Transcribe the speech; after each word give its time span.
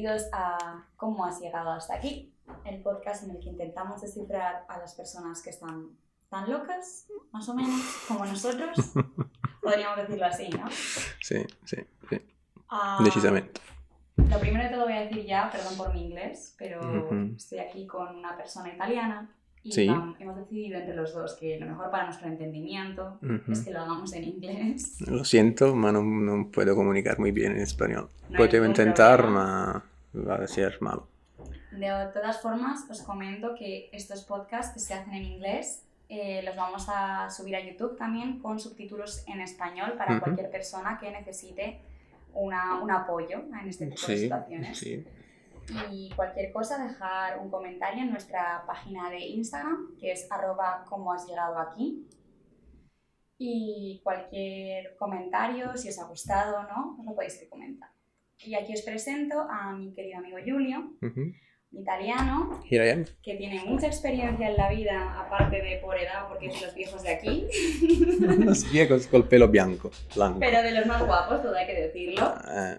bienvenidos 0.00 0.30
a 0.32 0.86
¿Cómo 0.96 1.26
has 1.26 1.40
llegado 1.42 1.72
hasta 1.72 1.94
aquí? 1.94 2.32
El 2.64 2.80
podcast 2.80 3.24
en 3.24 3.32
el 3.32 3.38
que 3.38 3.50
intentamos 3.50 4.00
descifrar 4.00 4.64
a 4.66 4.78
las 4.78 4.94
personas 4.94 5.42
que 5.42 5.50
están 5.50 5.90
tan 6.30 6.50
locas, 6.50 7.06
más 7.32 7.46
o 7.50 7.54
menos, 7.54 7.82
como 8.08 8.24
nosotros. 8.24 8.78
Podríamos 9.62 9.98
decirlo 9.98 10.24
así, 10.24 10.48
¿no? 10.48 10.70
Sí, 11.20 11.44
sí, 11.66 11.76
sí. 12.08 12.16
Ah, 12.70 12.96
Decisamente. 13.04 13.60
Lo 14.16 14.40
primero 14.40 14.64
de 14.64 14.70
todo 14.70 14.84
voy 14.84 14.94
a 14.94 15.00
decir 15.02 15.26
ya, 15.26 15.50
perdón 15.52 15.76
por 15.76 15.92
mi 15.92 16.06
inglés, 16.06 16.54
pero 16.58 16.80
Ujú. 16.80 17.34
estoy 17.36 17.58
aquí 17.58 17.86
con 17.86 18.16
una 18.16 18.34
persona 18.38 18.72
italiana 18.72 19.36
y 19.62 19.70
Sí. 19.70 19.88
hemos 20.18 20.36
decidido 20.36 20.78
entre 20.78 20.94
los 20.94 21.12
dos 21.12 21.36
que 21.38 21.58
lo 21.60 21.66
mejor 21.66 21.90
para 21.90 22.06
nuestro 22.06 22.26
entendimiento 22.26 23.18
Ujú. 23.20 23.52
es 23.52 23.60
que 23.66 23.70
lo 23.70 23.80
hagamos 23.80 24.10
en 24.14 24.24
inglés. 24.24 24.96
Lo 25.06 25.24
siento, 25.26 25.74
ma 25.74 25.92
non, 25.92 26.24
non 26.24 26.48
puedo 26.48 26.72
comunicar 26.74 27.18
muy 27.20 27.32
bien 27.32 27.52
en 27.52 27.60
español. 27.60 28.08
No 28.30 28.36
Puedo 28.36 28.64
intentar, 28.64 29.20
problema. 29.20 29.89
Ma 30.12 30.36
va 30.36 30.44
a 30.44 30.46
ser 30.46 30.78
malo. 30.80 31.08
De 31.70 31.88
todas 32.12 32.40
formas, 32.42 32.86
os 32.90 33.02
comento 33.02 33.54
que 33.54 33.88
estos 33.92 34.24
podcasts 34.24 34.74
que 34.74 34.80
se 34.80 34.94
hacen 34.94 35.14
en 35.14 35.24
inglés 35.24 35.86
eh, 36.08 36.42
los 36.42 36.56
vamos 36.56 36.86
a 36.88 37.30
subir 37.30 37.54
a 37.54 37.60
YouTube 37.60 37.96
también 37.96 38.40
con 38.40 38.58
subtítulos 38.58 39.22
en 39.28 39.40
español 39.40 39.94
para 39.96 40.18
cualquier 40.18 40.50
persona 40.50 40.98
que 40.98 41.10
necesite 41.10 41.80
una, 42.34 42.82
un 42.82 42.90
apoyo 42.90 43.44
en 43.60 43.68
este 43.68 43.86
tipo 43.86 44.06
de 44.08 44.16
situaciones. 44.16 44.78
sí. 44.78 45.04
Y 45.92 46.10
cualquier 46.16 46.50
cosa, 46.52 46.82
dejar 46.84 47.38
un 47.38 47.48
comentario 47.48 48.02
en 48.02 48.10
nuestra 48.10 48.64
página 48.66 49.08
de 49.08 49.20
Instagram, 49.20 49.96
que 50.00 50.10
es 50.10 50.26
arroba 50.30 50.84
como 50.88 51.12
has 51.12 51.28
llegado 51.28 51.58
aquí. 51.58 52.08
Y 53.38 54.00
cualquier 54.02 54.96
comentario, 54.96 55.76
si 55.76 55.88
os 55.88 55.98
ha 56.00 56.04
gustado 56.06 56.58
o 56.58 56.62
no, 56.64 56.96
os 56.98 57.04
lo 57.04 57.14
podéis 57.14 57.46
comentar. 57.48 57.90
Y 58.44 58.54
aquí 58.54 58.72
os 58.74 58.82
presento 58.82 59.40
a 59.50 59.72
mi 59.72 59.92
querido 59.92 60.18
amigo 60.18 60.38
Julio, 60.44 60.92
Ujú. 61.02 61.32
italiano, 61.72 62.60
que 62.68 63.34
tiene 63.36 63.62
mucha 63.66 63.86
experiencia 63.86 64.48
en 64.50 64.56
la 64.56 64.70
vida, 64.70 65.20
aparte 65.20 65.60
de 65.62 65.78
por 65.78 65.96
edad, 65.98 66.26
porque 66.28 66.46
es 66.46 66.58
de 66.60 66.66
los 66.66 66.74
viejos 66.74 67.02
de 67.02 67.10
aquí, 67.10 67.46
Los 68.38 68.70
viejos 68.72 69.06
col 69.06 69.28
pelo 69.28 69.48
bianco, 69.48 69.90
blanco. 70.14 70.40
pero 70.40 70.62
de 70.62 70.72
los 70.72 70.86
más 70.86 71.04
guapos, 71.06 71.42
todo 71.42 71.54
hay 71.54 71.66
que 71.66 71.74
decirlo. 71.74 72.34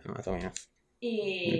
Más 0.05 0.27
o 0.27 0.33
menos. 0.33 0.69
Y, 0.99 1.59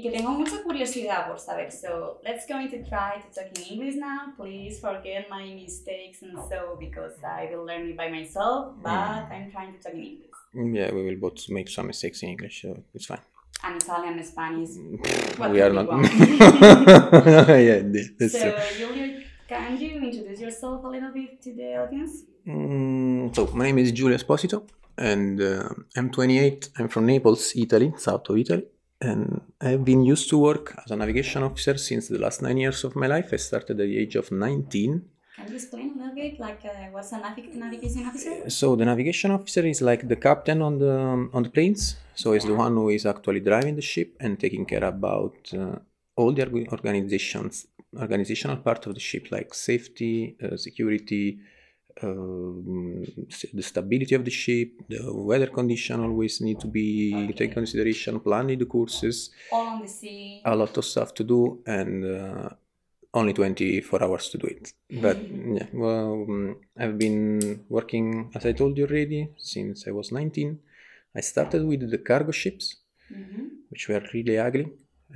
que 0.00 0.10
tengo 0.12 0.30
mucha 0.30 0.62
curiosidad 0.62 1.26
por 1.26 1.40
saber. 1.40 1.72
So, 1.72 2.20
let's 2.22 2.46
going 2.46 2.68
to 2.68 2.88
try 2.88 3.20
to 3.20 3.28
talk 3.34 3.48
in 3.58 3.72
English 3.72 3.96
now. 3.96 4.32
Please 4.36 4.80
forget 4.80 5.28
my 5.28 5.52
mistakes 5.56 6.22
and 6.22 6.38
so, 6.48 6.76
because 6.78 7.16
I 7.24 7.46
will 7.52 7.64
learn 7.66 7.88
it 7.90 7.96
by 7.96 8.08
myself, 8.08 8.76
but 8.80 8.92
I'm 8.92 9.50
trying 9.50 9.72
to 9.76 9.80
talk 9.82 9.94
in 9.94 10.04
English. 10.04 10.30
Yeah, 10.54 10.92
we 10.94 11.04
will 11.04 11.16
both 11.16 11.48
make 11.50 11.68
some 11.68 11.86
mistakes 11.88 12.22
in 12.22 12.30
English, 12.30 12.62
so 12.62 12.82
it's 12.94 13.06
fine. 13.06 13.20
And 13.64 13.82
Italian, 13.82 14.14
and 14.18 14.26
Spanish. 14.26 14.70
What 15.38 15.50
we 15.50 15.60
are 15.60 15.72
not. 15.72 15.88
yeah, 15.92 17.80
this- 17.94 18.10
that's 18.18 18.40
so, 18.40 18.52
true. 18.52 19.22
Can 19.48 19.78
you 19.80 20.00
introduce 20.02 20.40
yourself 20.40 20.84
a 20.84 20.88
little 20.88 21.12
bit 21.12 21.40
to 21.42 21.54
the 21.54 21.76
audience? 21.76 22.24
Mm, 22.46 23.34
so 23.34 23.46
my 23.54 23.64
name 23.66 23.78
is 23.78 23.92
Giulio 23.92 24.16
Esposito, 24.16 24.62
and 24.96 25.40
uh, 25.40 25.68
I'm 25.96 26.10
28. 26.10 26.70
I'm 26.78 26.88
from 26.88 27.06
Naples, 27.06 27.52
Italy, 27.56 27.92
south 27.96 28.28
of 28.30 28.38
Italy, 28.38 28.64
and 29.00 29.40
I've 29.60 29.84
been 29.84 30.02
used 30.04 30.28
to 30.30 30.38
work 30.38 30.74
as 30.84 30.90
a 30.90 30.96
navigation 30.96 31.42
officer 31.42 31.76
since 31.78 32.08
the 32.08 32.18
last 32.18 32.42
nine 32.42 32.58
years 32.58 32.84
of 32.84 32.96
my 32.96 33.06
life. 33.06 33.30
I 33.32 33.36
started 33.36 33.72
at 33.80 33.86
the 33.86 33.98
age 33.98 34.16
of 34.16 34.30
19. 34.32 35.02
Can 35.38 35.48
you 35.50 35.56
explain 35.56 35.92
a 35.94 35.98
little 35.98 36.14
bit, 36.14 36.40
like, 36.40 36.62
uh, 36.64 36.86
what's 36.94 37.12
a 37.12 37.18
navig- 37.18 37.54
navigation 37.54 38.02
officer? 38.08 38.50
So 38.50 38.74
the 38.76 38.84
navigation 38.84 39.30
officer 39.30 39.64
is 39.66 39.80
like 39.80 40.02
the 40.08 40.16
captain 40.16 40.60
on 40.68 40.78
the 40.84 40.94
on 41.36 41.42
the 41.46 41.50
planes. 41.56 41.82
So 42.22 42.32
he's 42.32 42.44
the 42.50 42.54
one 42.64 42.74
who 42.74 42.88
is 42.98 43.04
actually 43.06 43.40
driving 43.50 43.76
the 43.80 43.86
ship 43.92 44.08
and 44.20 44.32
taking 44.44 44.64
care 44.72 44.84
about 44.84 45.36
uh, 45.62 45.76
all 46.16 46.32
the 46.32 46.42
org- 46.48 46.68
organizations 46.76 47.66
organizational 48.06 48.58
part 48.58 48.82
of 48.86 48.92
the 48.94 49.00
ship, 49.10 49.24
like 49.36 49.54
safety, 49.54 50.36
uh, 50.44 50.56
security, 50.56 51.26
um, 52.02 53.04
the 53.58 53.62
stability 53.62 54.14
of 54.14 54.24
the 54.24 54.30
ship, 54.30 54.70
the 54.88 55.00
weather 55.30 55.46
condition 55.58 55.96
always 56.06 56.34
need 56.46 56.58
to 56.60 56.68
be 56.78 56.88
Okay. 57.24 57.32
taken 57.40 57.54
consideration, 57.62 58.20
planning 58.20 58.58
the 58.58 58.66
courses, 58.76 59.16
All 59.52 59.66
on 59.72 59.80
the 59.82 59.88
sea. 59.88 60.40
a 60.44 60.54
lot 60.54 60.76
of 60.76 60.84
stuff 60.84 61.10
to 61.18 61.24
do, 61.24 61.40
and 61.66 62.04
uh, 62.04 62.48
only 63.18 63.32
24 63.32 64.02
hours 64.04 64.28
to 64.30 64.38
do 64.38 64.46
it. 64.46 64.72
But 64.90 65.18
yeah, 65.30 65.66
well, 65.72 66.12
um, 66.28 66.56
I've 66.78 66.98
been 66.98 67.64
working, 67.68 68.30
as 68.34 68.44
I 68.46 68.52
told 68.52 68.76
you 68.78 68.86
already, 68.86 69.20
since 69.38 69.86
I 69.88 69.92
was 69.92 70.12
19. 70.12 70.58
I 71.14 71.20
started 71.20 71.62
with 71.70 71.82
the 71.90 71.98
cargo 72.10 72.32
ships, 72.42 72.66
Mhm. 73.10 73.44
which 73.70 73.88
were 73.88 74.04
really 74.14 74.36
ugly 74.38 74.66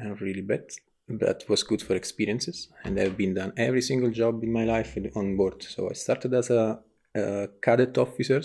and 0.01 0.21
really 0.21 0.43
bad, 0.53 0.67
but 1.09 1.39
was 1.49 1.63
good 1.71 1.83
for 1.83 1.95
experiences. 1.97 2.69
And 2.85 2.99
I've 3.01 3.17
been 3.17 3.35
done 3.35 3.53
every 3.57 3.83
single 3.91 4.11
job 4.11 4.43
in 4.45 4.53
my 4.53 4.65
life 4.65 4.91
on 5.21 5.37
board. 5.37 5.63
So 5.63 5.91
I 5.91 5.95
started 5.95 6.33
as 6.35 6.51
a, 6.51 6.63
a 7.15 7.49
cadet 7.65 7.97
officer, 7.99 8.43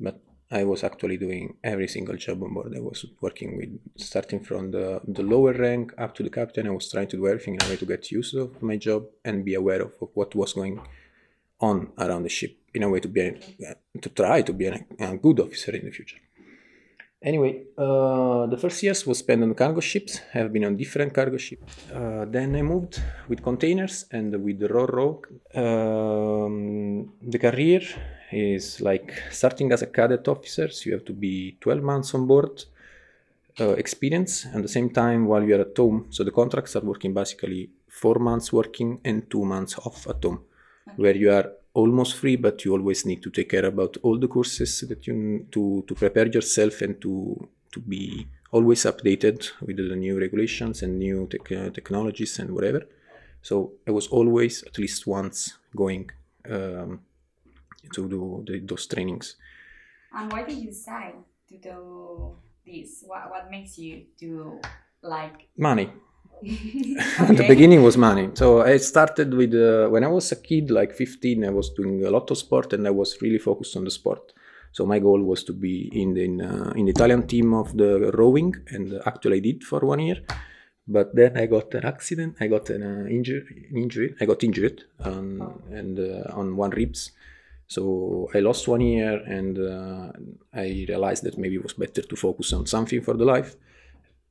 but 0.00 0.20
I 0.52 0.64
was 0.64 0.84
actually 0.84 1.16
doing 1.16 1.56
every 1.64 1.88
single 1.88 2.16
job 2.16 2.42
on 2.42 2.52
board. 2.52 2.74
I 2.76 2.80
was 2.80 3.06
working 3.22 3.56
with 3.56 3.70
starting 3.96 4.40
from 4.40 4.70
the, 4.70 5.00
the 5.08 5.22
lower 5.22 5.54
rank 5.54 5.94
up 5.96 6.14
to 6.16 6.22
the 6.22 6.28
captain. 6.28 6.66
I 6.66 6.70
was 6.70 6.90
trying 6.90 7.08
to 7.08 7.16
do 7.16 7.26
everything 7.26 7.54
in 7.54 7.62
a 7.64 7.68
way 7.70 7.76
to 7.76 7.86
get 7.86 8.10
used 8.10 8.36
of 8.36 8.62
my 8.62 8.76
job 8.76 9.06
and 9.24 9.46
be 9.46 9.54
aware 9.54 9.80
of, 9.80 9.92
of 10.02 10.10
what 10.12 10.34
was 10.34 10.52
going 10.52 10.78
on 11.60 11.92
around 11.98 12.24
the 12.24 12.28
ship 12.28 12.54
in 12.74 12.82
a 12.82 12.88
way 12.88 13.00
to 13.00 13.08
be 13.08 13.34
to 14.00 14.08
try 14.10 14.42
to 14.42 14.52
be 14.52 14.66
a, 14.66 14.84
a 14.98 15.16
good 15.16 15.40
officer 15.40 15.72
in 15.72 15.86
the 15.86 15.90
future. 15.90 16.18
Anyway, 17.22 17.62
uh, 17.78 18.46
the 18.46 18.58
first 18.58 18.82
years 18.82 19.06
was 19.06 19.18
spent 19.18 19.42
on 19.44 19.54
cargo 19.54 19.80
ships. 19.80 20.20
I 20.34 20.38
have 20.38 20.52
been 20.52 20.64
on 20.64 20.76
different 20.76 21.14
cargo 21.14 21.38
ships. 21.38 21.90
Uh, 21.90 22.24
then 22.28 22.56
I 22.56 22.62
moved 22.62 23.00
with 23.28 23.42
containers 23.42 24.06
and 24.10 24.42
with 24.44 24.58
the 24.58 24.68
RoRo. 24.68 25.22
Um, 25.54 27.12
the 27.22 27.38
career 27.38 27.82
is 28.32 28.80
like 28.80 29.12
starting 29.30 29.72
as 29.72 29.82
a 29.82 29.86
cadet 29.86 30.26
officer. 30.28 30.68
So 30.68 30.90
you 30.90 30.92
have 30.94 31.04
to 31.06 31.12
be 31.12 31.56
12 31.60 31.82
months 31.82 32.14
on 32.14 32.26
board 32.26 32.64
uh, 33.60 33.70
experience 33.70 34.44
and 34.46 34.64
the 34.64 34.68
same 34.68 34.90
time 34.90 35.26
while 35.26 35.42
you're 35.42 35.60
at 35.60 35.76
home. 35.76 36.06
So 36.10 36.24
the 36.24 36.30
contracts 36.30 36.76
are 36.76 36.80
working 36.80 37.12
basically 37.14 37.70
four 37.88 38.16
months 38.18 38.52
working 38.52 39.00
and 39.04 39.28
two 39.30 39.44
months 39.44 39.78
off 39.78 40.06
at 40.08 40.22
home, 40.22 40.40
where 40.96 41.16
you 41.16 41.30
are 41.30 41.50
almost 41.74 42.16
free, 42.16 42.36
but 42.36 42.64
you 42.64 42.72
always 42.72 43.04
need 43.06 43.22
to 43.22 43.30
take 43.30 43.50
care 43.50 43.66
about 43.66 43.96
all 44.02 44.18
the 44.18 44.28
courses 44.28 44.80
that 44.88 45.06
you 45.06 45.46
to 45.50 45.84
to 45.86 45.94
prepare 45.94 46.26
yourself 46.26 46.82
and 46.82 47.00
to 47.00 47.48
to 47.72 47.80
be 47.80 48.26
always 48.50 48.84
updated 48.84 49.50
with 49.60 49.76
the 49.76 49.96
new 49.96 50.18
regulations 50.18 50.82
and 50.82 50.98
new 50.98 51.26
tech, 51.26 51.50
uh, 51.52 51.70
technologies 51.70 52.38
and 52.38 52.50
whatever. 52.50 52.82
So 53.42 53.72
I 53.88 53.90
was 53.90 54.08
always 54.08 54.62
at 54.62 54.78
least 54.78 55.06
once 55.06 55.58
going 55.74 56.10
um, 56.50 57.00
to 57.94 58.08
do 58.08 58.44
the, 58.46 58.60
those 58.60 58.86
trainings. 58.86 59.36
And 60.14 60.30
why 60.32 60.44
did 60.44 60.58
you 60.58 60.68
decide 60.68 61.14
to 61.48 61.58
do 61.58 62.36
this? 62.66 63.04
What, 63.06 63.30
what 63.30 63.50
makes 63.50 63.78
you 63.78 64.04
do 64.18 64.60
like? 65.02 65.48
Money. 65.56 65.90
okay. 66.42 67.34
the 67.34 67.46
beginning 67.46 67.82
was 67.82 67.96
money. 67.96 68.30
So 68.34 68.62
I 68.62 68.76
started 68.78 69.32
with 69.32 69.54
uh, 69.54 69.88
when 69.88 70.02
I 70.04 70.08
was 70.08 70.32
a 70.32 70.36
kid, 70.36 70.70
like 70.70 70.92
15. 70.92 71.44
I 71.44 71.50
was 71.50 71.70
doing 71.70 72.04
a 72.04 72.10
lot 72.10 72.30
of 72.30 72.38
sport, 72.38 72.72
and 72.72 72.86
I 72.86 72.90
was 72.90 73.16
really 73.22 73.38
focused 73.38 73.76
on 73.76 73.84
the 73.84 73.90
sport. 73.90 74.32
So 74.72 74.86
my 74.86 74.98
goal 74.98 75.22
was 75.22 75.44
to 75.44 75.52
be 75.52 75.88
in 75.92 76.14
the 76.14 76.24
in, 76.24 76.40
uh, 76.40 76.72
in 76.74 76.86
the 76.86 76.90
Italian 76.90 77.26
team 77.26 77.54
of 77.54 77.76
the 77.76 78.10
rowing, 78.14 78.54
and 78.68 79.00
actually 79.06 79.36
I 79.36 79.40
did 79.40 79.62
for 79.62 79.80
one 79.80 80.00
year. 80.00 80.22
But 80.88 81.14
then 81.14 81.36
I 81.36 81.46
got 81.46 81.72
an 81.74 81.84
accident. 81.84 82.36
I 82.40 82.48
got 82.48 82.68
an 82.70 82.82
uh, 82.82 83.08
injury. 83.08 83.68
Injury. 83.74 84.16
I 84.20 84.24
got 84.24 84.42
injured 84.42 84.82
um, 85.00 85.62
and 85.70 85.98
uh, 85.98 86.32
on 86.32 86.56
one 86.56 86.70
ribs. 86.70 87.12
So 87.74 88.28
I 88.34 88.38
lost 88.48 88.68
one 88.68 88.80
year, 88.82 89.14
and 89.38 89.54
uh, 89.58 90.12
I 90.62 90.66
realized 90.92 91.22
that 91.24 91.38
maybe 91.42 91.56
it 91.56 91.62
was 91.68 91.74
better 91.84 92.02
to 92.10 92.16
focus 92.16 92.52
on 92.52 92.66
something 92.66 93.00
for 93.02 93.14
the 93.14 93.24
life 93.34 93.56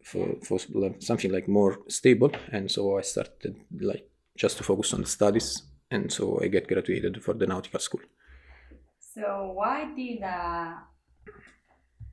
for, 0.03 0.27
for 0.47 0.59
something 0.99 1.31
like 1.31 1.47
more 1.47 1.73
stable. 1.87 2.31
And 2.51 2.69
so 2.71 2.97
i 2.97 3.01
started 3.01 3.55
like 3.91 4.05
just 4.43 4.57
to 4.57 4.63
focus 4.63 4.93
on 4.93 5.01
the 5.01 5.07
studies. 5.19 5.63
And 5.91 6.11
so 6.11 6.39
i 6.43 6.47
get 6.47 6.67
graduated 6.67 7.23
for 7.23 7.33
the 7.33 7.47
nautical 7.47 7.79
school. 7.79 8.01
So 8.99 9.51
why 9.55 9.93
did 9.95 10.23
uh, 10.23 10.73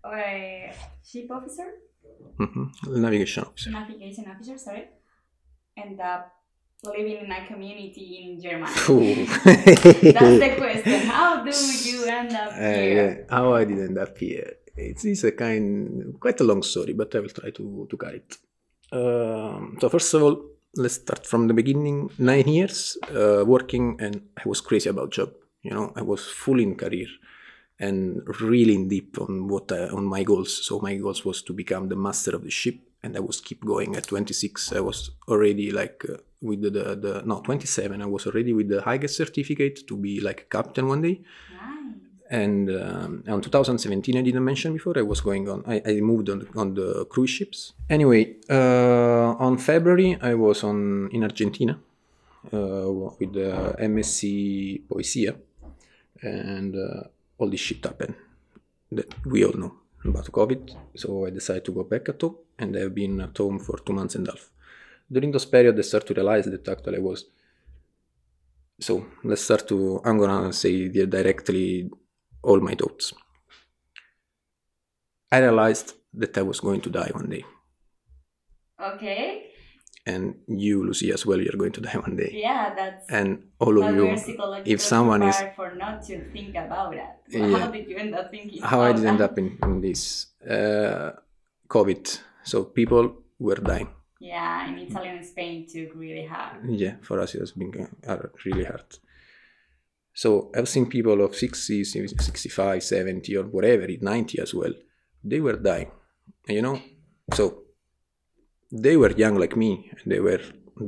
a 0.05 0.73
ship 1.05 1.31
officer, 1.31 1.71
hmm 2.39 2.67
navigation 3.01 3.45
officer. 3.45 3.71
Navigation 3.71 4.25
officer, 4.29 4.59
sorry, 4.59 4.89
end 5.77 6.01
up 6.01 6.33
living 6.85 7.25
in 7.25 7.31
a 7.33 7.47
community 7.47 8.07
in 8.23 8.41
Germany? 8.41 8.73
That's 9.25 10.39
the 10.39 10.55
question. 10.57 11.01
How 11.09 11.43
do 11.45 11.51
you 11.51 12.05
end 12.05 12.33
up 12.33 12.53
Uh, 12.53 12.55
here? 12.59 13.27
how 13.31 13.55
I 13.55 13.65
did 13.65 13.79
end 13.81 13.99
up 13.99 14.17
here. 14.19 14.53
It 14.77 15.05
is 15.05 15.25
a 15.25 15.33
kind, 15.33 16.15
quite 16.21 16.41
a 16.41 16.45
long 16.45 16.63
story, 16.63 16.93
but 16.93 17.15
I 17.15 17.21
will 17.21 17.29
try 17.31 17.51
to, 17.51 17.87
to 17.91 17.97
cut 17.97 18.15
it. 18.15 18.37
Um, 18.93 19.77
so 19.81 19.89
first 19.89 20.15
of 20.15 20.23
all, 20.23 20.41
let's 20.77 20.95
start 20.95 21.27
from 21.27 21.49
the 21.49 21.55
beginning. 21.55 22.11
Nine 22.19 22.47
years 22.49 22.97
uh, 23.11 23.45
working, 23.45 23.97
and 24.01 24.23
I 24.37 24.43
was 24.49 24.61
crazy 24.61 24.89
about 24.89 25.11
job. 25.11 25.33
You 25.63 25.73
know, 25.73 25.93
I 25.97 26.03
was 26.03 26.27
full 26.27 26.61
in 26.61 26.77
career 26.77 27.09
and 27.81 28.23
really 28.41 28.75
in 28.77 28.89
deep 28.89 29.19
on 29.21 29.49
what 29.49 29.71
I, 29.73 29.89
on 29.89 30.05
my 30.05 30.23
goals. 30.23 30.65
So 30.65 30.79
my 30.79 30.95
goals 30.97 31.25
was 31.25 31.43
to 31.43 31.53
become 31.53 31.89
the 31.89 31.97
master 31.97 32.35
of 32.37 32.45
the 32.45 32.51
ship 32.51 32.77
and 33.03 33.17
I 33.17 33.21
was 33.21 33.41
keep 33.41 33.65
going. 33.65 33.97
At 33.97 34.05
26, 34.07 34.73
I 34.73 34.81
was 34.81 35.11
already 35.29 35.71
like 35.73 36.05
uh, 36.09 36.19
with 36.41 36.63
the, 36.63 36.71
the, 36.71 36.97
the 36.97 37.23
no 37.25 37.41
27. 37.41 38.01
I 38.03 38.07
was 38.07 38.27
already 38.27 38.53
with 38.53 38.69
the 38.69 38.83
highest 38.83 39.17
certificate 39.17 39.87
to 39.89 39.97
be 39.97 40.21
like 40.21 40.43
a 40.43 40.45
captain 40.45 40.89
one 40.89 41.03
day. 41.03 41.21
Nice. 41.53 41.95
And 42.31 42.71
um, 42.71 43.25
on 43.27 43.41
2017, 43.41 44.17
I 44.17 44.23
didn't 44.23 44.45
mention 44.45 44.75
before, 44.75 44.99
I 44.99 45.03
was 45.03 45.21
going 45.21 45.49
on. 45.49 45.65
I, 45.67 45.81
I 45.85 46.01
moved 46.01 46.29
on 46.29 46.47
on 46.57 46.75
the 46.75 47.07
cruise 47.07 47.31
ships. 47.31 47.73
Anyway, 47.89 48.37
uh, 48.51 49.35
on 49.39 49.57
February, 49.57 50.19
I 50.21 50.35
was 50.35 50.63
on 50.63 51.09
in 51.11 51.23
Argentina 51.23 51.81
uh, 52.53 52.91
with 53.19 53.33
the 53.33 53.75
MSC 53.81 54.83
Poesia, 54.89 55.37
and 56.21 56.77
uh, 56.77 57.05
all 57.39 57.49
this 57.49 57.61
shit 57.61 57.85
happened 57.85 58.15
that 58.93 59.15
we 59.25 59.45
all 59.45 59.55
know 59.55 59.75
about 60.05 60.27
COVID. 60.27 60.77
So 60.97 61.27
I 61.27 61.31
decided 61.31 61.65
to 61.65 61.73
go 61.73 61.85
back 61.85 62.09
at 62.11 62.21
home, 62.21 62.37
and 62.59 62.77
I've 62.77 62.95
been 62.95 63.21
at 63.23 63.37
home 63.37 63.59
for 63.59 63.79
two 63.79 63.95
months 63.95 64.17
and 64.17 64.29
a 64.29 64.33
half. 64.33 64.51
During 65.11 65.31
those 65.33 65.47
periods, 65.47 65.79
I 65.79 65.83
started 65.83 66.09
to 66.09 66.15
realize 66.21 66.45
that 66.47 66.69
actually 66.69 66.99
I 66.99 67.01
was. 67.01 67.25
So 68.81 69.07
let's 69.25 69.43
start 69.43 69.67
to. 69.69 70.01
I'm 70.05 70.19
gonna 70.19 70.53
say 70.53 70.89
directly 70.89 71.91
all 72.43 72.61
my 72.61 72.75
thoughts. 72.75 73.13
I 75.33 75.39
realized 75.41 75.95
that 76.15 76.37
I 76.39 76.43
was 76.43 76.61
going 76.61 76.81
to 76.83 76.91
die 76.91 77.11
one 77.13 77.29
day, 77.29 77.45
Okay. 78.81 79.51
and 80.07 80.37
you, 80.47 80.85
Lucy, 80.87 81.11
as 81.13 81.27
well. 81.27 81.41
You're 81.41 81.59
going 81.59 81.73
to 81.73 81.81
die 81.83 81.99
one 81.99 82.17
day, 82.17 82.31
Yeah, 82.33 82.75
that's. 82.75 83.05
and 83.11 83.45
all 83.59 83.77
of 83.79 83.91
you. 83.97 84.07
if 84.65 84.81
someone 84.81 85.23
is- 85.23 85.43
for 85.57 85.75
not 85.75 86.03
to 86.09 86.15
think 86.33 86.55
about 86.57 86.93
that. 86.95 87.21
Yeah. 87.29 87.59
How 87.59 87.71
did 87.71 87.87
you 87.91 87.97
end 87.97 88.15
up 88.15 88.31
thinking? 88.31 88.63
How 88.63 88.81
I 88.81 88.93
did 88.93 89.05
end 89.05 89.21
up 89.21 89.37
in, 89.39 89.59
in 89.63 89.81
this 89.83 90.27
uh, 90.49 91.11
COVID. 91.69 92.21
So 92.45 92.65
people 92.65 93.05
were 93.39 93.57
dying. 93.57 93.89
Yeah, 94.21 94.69
in 94.69 94.79
Italy 94.79 95.09
and 95.09 95.25
Spain 95.25 95.67
took 95.67 95.95
really 95.95 96.27
hard. 96.27 96.69
Yeah, 96.69 96.95
for 97.03 97.21
us 97.21 97.35
it 97.35 97.41
has 97.41 97.53
been 97.53 97.89
uh, 98.07 98.17
really 98.45 98.65
hard. 98.65 98.99
So 100.13 100.51
I've 100.57 100.69
seen 100.69 100.87
people 100.87 101.25
of 101.25 101.37
60, 101.37 101.85
65, 101.85 102.83
70 102.83 103.37
or 103.37 103.45
whatever, 103.45 103.87
90 104.01 104.41
as 104.41 104.53
well. 104.53 104.73
They 105.23 105.41
were 105.41 105.57
dying, 105.57 105.93
you 106.49 106.63
know? 106.63 106.83
So 107.33 107.63
they 108.73 108.97
were 108.97 109.13
young 109.13 109.37
like 109.37 109.57
me 109.57 109.91
and 109.93 110.13
they 110.13 110.19
were 110.19 110.41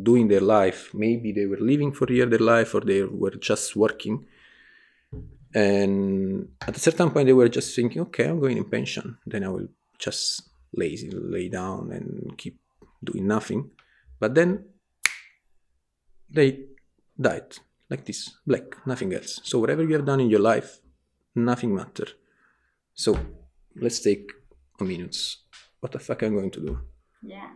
doing 0.03 0.27
their 0.27 0.41
life. 0.41 0.91
Maybe 0.93 1.31
they 1.31 1.47
were 1.47 1.61
living 1.61 1.93
for 1.93 2.07
a 2.07 2.13
year 2.13 2.27
their 2.27 2.41
life 2.41 2.75
or 2.75 2.81
they 2.81 3.05
were 3.05 3.37
just 3.37 3.77
working. 3.77 4.27
And 5.55 6.49
at 6.61 6.77
a 6.77 6.81
certain 6.81 7.11
point, 7.11 7.27
they 7.27 7.33
were 7.33 7.49
just 7.49 7.75
thinking, 7.75 8.03
okay, 8.03 8.27
I'm 8.29 8.41
going 8.41 8.57
in 8.57 8.65
pension. 8.65 9.19
Then 9.27 9.45
I 9.45 9.49
will 9.49 9.69
just 9.99 10.43
lazy 10.73 11.11
lay 11.11 11.49
down 11.49 11.93
and 11.93 12.37
keep 12.39 12.59
doing 13.03 13.27
nothing. 13.27 13.71
But 14.19 14.35
then 14.35 14.65
they 16.29 16.67
died 17.21 17.57
like 17.89 18.05
this, 18.05 18.37
black, 18.47 18.87
nothing 18.87 19.13
else. 19.13 19.41
So 19.43 19.59
whatever 19.59 19.83
you 19.83 19.95
have 19.95 20.05
done 20.05 20.21
in 20.21 20.31
your 20.31 20.41
life, 20.41 20.79
nothing 21.35 21.75
matter. 21.75 22.07
So 22.95 23.19
let's 23.77 24.01
take 24.01 24.31
a 24.81 24.85
minute. 24.85 25.17
What 25.81 25.93
the 25.93 25.99
fuck 25.99 26.23
I'm 26.23 26.35
I 26.35 26.41
going 26.41 26.51
to 26.53 26.61
do? 26.61 26.79
Yeah. 27.23 27.49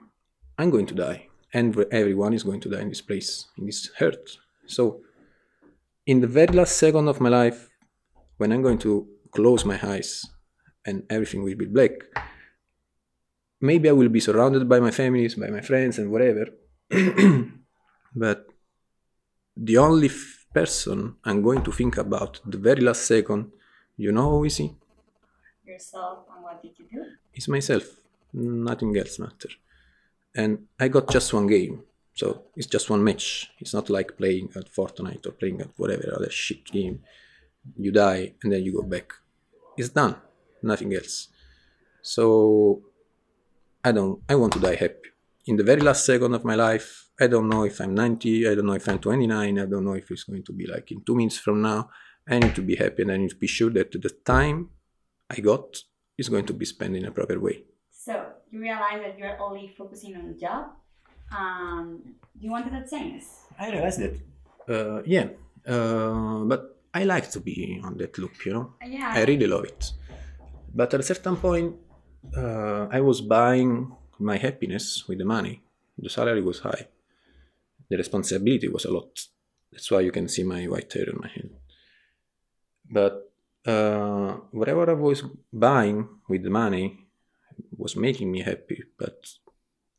I'm 0.59 0.71
going 0.71 0.87
to 0.87 0.95
die, 0.95 1.29
and 1.53 1.77
everyone 1.91 2.33
is 2.33 2.43
going 2.43 2.61
to 2.61 2.71
die 2.71 2.81
in 2.81 2.89
this 2.89 3.01
place, 3.01 3.47
in 3.59 3.67
this 3.67 3.91
earth. 4.01 4.37
So, 4.67 5.01
in 6.07 6.21
the 6.21 6.27
very 6.27 6.53
last 6.55 6.77
second 6.77 7.09
of 7.09 7.21
my 7.21 7.29
life, 7.29 7.71
when 8.37 8.53
I'm 8.53 8.63
going 8.63 8.79
to 8.79 9.07
close 9.33 9.65
my 9.65 9.79
eyes 9.83 10.25
and 10.87 11.03
everything 11.11 11.43
will 11.43 11.57
be 11.57 11.67
black, 11.67 11.93
maybe 13.65 13.89
I 13.89 13.93
will 13.93 14.11
be 14.11 14.21
surrounded 14.21 14.69
by 14.69 14.79
my 14.79 14.91
families, 14.91 15.35
by 15.35 15.49
my 15.49 15.63
friends, 15.63 15.99
and 15.99 16.11
whatever. 16.13 16.45
but 18.25 18.47
the 19.57 19.79
only 19.79 20.09
f- 20.09 20.47
person 20.53 21.17
I'm 21.25 21.43
going 21.43 21.63
to 21.65 21.73
think 21.73 21.97
about 21.97 22.41
the 22.45 22.59
very 22.59 22.83
last 22.83 23.03
second, 23.07 23.51
you 23.97 24.13
know 24.13 24.29
who 24.31 24.45
is 24.45 24.59
he? 24.59 24.69
Yourself 25.67 26.19
and 26.33 26.45
what 26.45 26.63
did 26.63 26.79
you 26.79 26.87
do? 26.93 27.05
It's 27.33 27.49
myself. 27.49 27.85
Nothing 28.35 28.97
else 28.99 29.19
matters. 29.19 29.57
And 30.35 30.67
I 30.79 30.89
got 30.89 31.09
just 31.09 31.33
one 31.33 31.47
game. 31.47 31.83
So 32.15 32.43
it's 32.57 32.67
just 32.67 32.91
one 32.91 33.03
match. 33.03 33.51
It's 33.61 33.75
not 33.75 33.89
like 33.89 34.19
playing 34.19 34.51
at 34.57 34.73
Fortnite 34.73 35.27
or 35.27 35.33
playing 35.33 35.61
at 35.63 35.71
whatever 35.77 36.13
other 36.15 36.31
shit 36.31 36.65
game. 36.67 37.03
You 37.79 37.93
die 37.93 38.35
and 38.43 38.53
then 38.53 38.63
you 38.63 38.73
go 38.75 38.83
back. 38.83 39.15
It's 39.77 39.89
done. 39.89 40.17
Nothing 40.63 40.95
else. 40.95 41.29
So 42.03 42.83
I 43.85 43.93
don't 43.93 44.23
I 44.29 44.35
want 44.35 44.53
to 44.55 44.61
die 44.61 44.77
happy. 44.77 45.11
In 45.47 45.57
the 45.57 45.63
very 45.63 45.83
last 45.83 46.07
second 46.07 46.33
of 46.35 46.43
my 46.45 46.55
life, 46.55 47.11
I 47.21 47.27
don't 47.27 47.49
know 47.51 47.65
if 47.65 47.81
I'm 47.81 47.95
90, 47.95 48.49
I 48.49 48.55
don't 48.55 48.67
know 48.67 48.73
if 48.73 48.89
I'm 48.89 48.99
29, 48.99 49.59
I 49.59 49.67
don't 49.67 49.85
know 49.85 49.93
if 49.93 50.11
it's 50.11 50.25
going 50.25 50.43
to 50.45 50.53
be 50.53 50.67
like 50.67 50.91
in 50.91 51.05
two 51.05 51.15
minutes 51.15 51.39
from 51.39 51.61
now. 51.61 51.91
I 52.27 52.39
need 52.39 52.55
to 52.55 52.63
be 52.63 52.77
happy 52.77 53.03
and 53.03 53.13
I 53.13 53.19
need 53.19 53.31
to 53.31 53.37
be 53.37 53.47
sure 53.47 53.71
that 53.71 53.93
the 53.93 54.09
time 54.25 54.71
I 55.29 55.41
got 55.41 55.77
is 56.17 56.31
going 56.31 56.47
to 56.47 56.55
be 56.55 56.65
spent 56.65 56.97
in 56.97 57.05
a 57.05 57.11
proper 57.11 57.39
way. 57.39 57.65
So 57.91 58.25
you 58.51 58.61
realize 58.61 59.01
that 59.05 59.19
you're 59.19 59.39
only 59.41 59.75
focusing 59.77 60.17
on 60.17 60.29
the 60.29 60.35
job. 60.35 60.71
Um, 61.31 62.15
you 62.41 62.51
wanted 62.51 62.73
that 62.73 62.91
change. 62.91 63.25
I 63.59 63.71
realized 63.71 64.01
that. 64.01 64.15
Uh, 64.67 65.03
yeah, 65.05 65.29
uh, 65.67 66.45
but 66.45 66.81
I 66.95 67.05
like 67.05 67.31
to 67.33 67.41
be 67.41 67.81
on 67.85 67.99
that 67.99 68.17
loop, 68.17 68.47
you 68.47 68.53
know. 68.55 68.75
Yeah. 68.87 69.13
I 69.15 69.25
really 69.25 69.47
love 69.47 69.65
it. 69.65 69.93
But 70.75 70.95
at 70.95 71.01
a 71.01 71.03
certain 71.03 71.37
point, 71.37 71.77
uh, 72.37 72.89
I 72.91 73.01
was 73.01 73.21
buying 73.21 73.95
my 74.19 74.37
happiness 74.37 75.07
with 75.09 75.19
the 75.19 75.25
money. 75.25 75.63
The 75.99 76.11
salary 76.11 76.43
was 76.43 76.61
high. 76.61 76.89
The 77.89 77.97
responsibility 77.97 78.69
was 78.69 78.85
a 78.85 78.93
lot. 78.93 79.21
That's 79.71 79.91
why 79.91 80.01
you 80.01 80.13
can 80.13 80.29
see 80.29 80.45
my 80.45 80.65
white 80.67 80.93
hair 80.93 81.07
on 81.13 81.21
my 81.21 81.29
head. 81.29 81.51
But 82.91 83.31
uh, 83.67 84.33
whatever 84.51 84.91
I 84.91 84.95
was 84.95 85.23
buying 85.53 86.09
with 86.29 86.43
the 86.43 86.51
money 86.51 87.07
was 87.77 87.97
making 87.97 88.31
me 88.31 88.43
happy, 88.43 88.83
but 88.99 89.27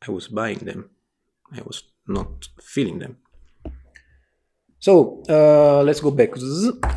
I 0.06 0.10
was 0.10 0.28
buying 0.28 0.58
them. 0.58 0.90
I 1.52 1.62
was 1.62 1.84
not 2.06 2.48
feeling 2.60 2.98
them. 2.98 3.16
So 4.78 5.22
uh, 5.28 5.82
let's 5.82 6.00
go 6.00 6.10
back. 6.10 6.30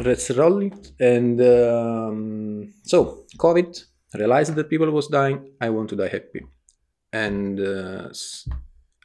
Let's 0.02 0.30
roll 0.32 0.62
it. 0.62 0.92
And 1.00 1.42
um, 1.42 2.74
so 2.84 3.26
COVID 3.38 3.84
realized 4.14 4.56
that 4.56 4.70
people 4.70 4.92
was 4.92 5.08
dying. 5.08 5.52
I 5.62 5.70
want 5.70 5.90
to 5.90 5.96
die 5.96 6.08
happy, 6.10 6.46
and 7.14 7.60
uh, 7.60 8.10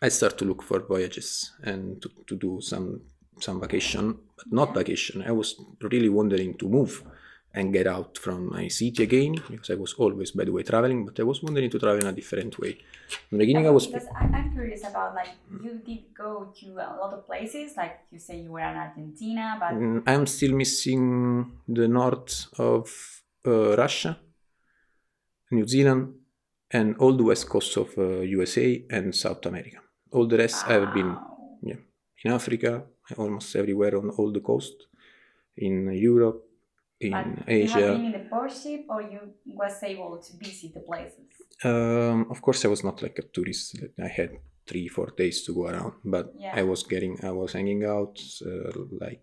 I 0.03 0.09
start 0.09 0.39
to 0.39 0.45
look 0.45 0.63
for 0.63 0.81
voyages 0.81 1.53
and 1.63 2.01
to, 2.03 2.09
to 2.27 2.37
do 2.37 2.61
some 2.61 3.01
some 3.41 3.61
vacation, 3.61 4.17
but 4.37 4.53
not 4.53 4.75
vacation. 4.75 5.23
I 5.27 5.33
was 5.33 5.57
really 5.83 6.09
wondering 6.09 6.55
to 6.59 6.69
move 6.69 7.03
and 7.57 7.73
get 7.73 7.87
out 7.87 8.19
from 8.19 8.51
my 8.51 8.67
city 8.69 9.03
again 9.05 9.35
because 9.49 9.71
I 9.71 9.75
was 9.75 9.95
always, 9.95 10.33
by 10.33 10.45
the 10.45 10.53
way, 10.53 10.63
traveling. 10.63 11.05
But 11.05 11.19
I 11.21 11.23
was 11.23 11.43
wondering 11.43 11.71
to 11.71 11.79
travel 11.79 12.01
in 12.01 12.07
a 12.07 12.13
different 12.13 12.59
way. 12.59 12.71
In 13.31 13.39
the 13.39 13.39
beginning, 13.39 13.67
I 13.67 13.71
was 13.71 13.87
because 13.87 14.09
I, 14.09 14.25
I'm 14.27 14.53
curious 14.53 14.83
about 14.87 15.15
like 15.15 15.31
you 15.63 15.81
did 15.85 16.03
go 16.17 16.53
to 16.61 16.67
a 16.79 16.97
lot 17.01 17.13
of 17.13 17.27
places. 17.27 17.77
Like 17.77 18.01
you 18.11 18.19
say 18.19 18.41
you 18.41 18.51
were 18.53 18.61
in 18.61 18.77
Argentina, 18.77 19.57
but 19.61 19.73
Mm, 19.75 20.03
I'm 20.07 20.27
still 20.27 20.53
missing 20.53 21.53
the 21.69 21.87
north 21.89 22.47
of 22.59 22.91
uh, 23.47 23.77
Russia, 23.77 24.19
New 25.55 25.67
Zealand, 25.67 26.03
and 26.71 26.97
all 26.99 27.15
the 27.17 27.25
west 27.25 27.49
coast 27.49 27.77
of 27.77 27.89
uh, 27.99 28.21
USA 28.39 28.85
and 28.91 29.15
South 29.15 29.45
America. 29.47 29.79
All 30.11 30.27
the 30.27 30.39
rest 30.39 30.65
I've 30.69 30.93
been 30.95 31.17
yeah, 31.63 31.77
in 32.25 32.33
Africa, 32.33 32.85
almost 33.17 33.55
everywhere 33.57 33.97
on 33.97 34.11
all 34.11 34.31
the 34.33 34.41
coast, 34.41 34.75
in 35.57 35.93
Europe, 35.93 36.41
in 37.01 37.11
But 37.13 37.27
you 37.27 37.35
have 37.37 37.49
Asia. 37.63 37.93
been 37.97 38.05
in 38.07 38.13
the 38.13 38.25
port 38.31 38.53
ship, 38.53 38.85
or 38.89 39.03
you 39.03 39.21
was 39.47 39.83
able 39.83 40.19
to 40.27 40.33
visit 40.37 40.75
the 40.75 40.81
places. 40.81 41.27
Um, 41.65 42.27
of 42.31 42.41
course, 42.43 42.65
I 42.65 42.69
was 42.69 42.83
not 42.85 43.03
like 43.03 43.19
a 43.19 43.23
tourist. 43.23 43.67
I 44.03 44.09
had 44.09 44.31
three, 44.67 44.89
four 44.89 45.09
days 45.17 45.45
to 45.45 45.55
go 45.55 45.67
around, 45.73 45.93
but 46.05 46.27
Yeah. 46.39 46.61
I 46.61 46.63
was 46.63 46.83
getting, 46.83 47.15
I 47.23 47.33
was 47.33 47.53
hanging 47.53 47.85
out, 47.85 48.17
uh, 48.51 48.73
like, 49.05 49.21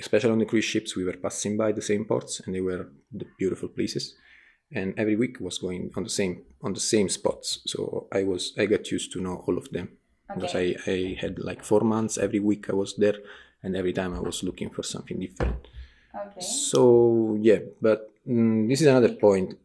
especially 0.00 0.30
on 0.32 0.38
the 0.38 0.46
cruise 0.46 0.64
ships, 0.72 0.96
we 0.96 1.04
were 1.04 1.16
passing 1.26 1.56
by 1.56 1.72
the 1.72 1.82
same 1.82 2.04
ports, 2.04 2.40
and 2.44 2.54
they 2.54 2.60
were 2.60 2.82
the 3.12 3.26
beautiful 3.38 3.68
places. 3.68 4.04
And 4.74 4.92
every 4.98 5.16
week 5.16 5.38
was 5.40 5.58
going 5.58 5.92
on 5.96 6.02
the 6.02 6.10
same 6.10 6.42
on 6.62 6.72
the 6.74 6.80
same 6.80 7.08
spots. 7.08 7.60
So 7.66 8.08
I 8.12 8.24
was, 8.24 8.52
I 8.58 8.66
got 8.66 8.90
used 8.90 9.12
to 9.12 9.20
know 9.20 9.44
all 9.46 9.56
of 9.56 9.70
them 9.70 9.88
because 10.34 10.54
I, 10.54 10.74
I 10.86 11.16
had 11.20 11.38
like 11.38 11.62
four 11.64 11.80
months. 11.80 12.18
Every 12.18 12.40
week 12.40 12.68
I 12.68 12.74
was 12.74 12.96
there, 12.96 13.18
and 13.62 13.76
every 13.76 13.92
time 13.92 14.14
I 14.14 14.20
was 14.20 14.42
looking 14.42 14.70
for 14.70 14.82
something 14.82 15.20
different. 15.20 15.56
Okay. 16.14 16.40
So 16.40 17.38
yeah, 17.40 17.58
but 17.80 18.10
mm, 18.28 18.68
this 18.68 18.80
is 18.80 18.88
another 18.88 19.14
point. 19.14 19.58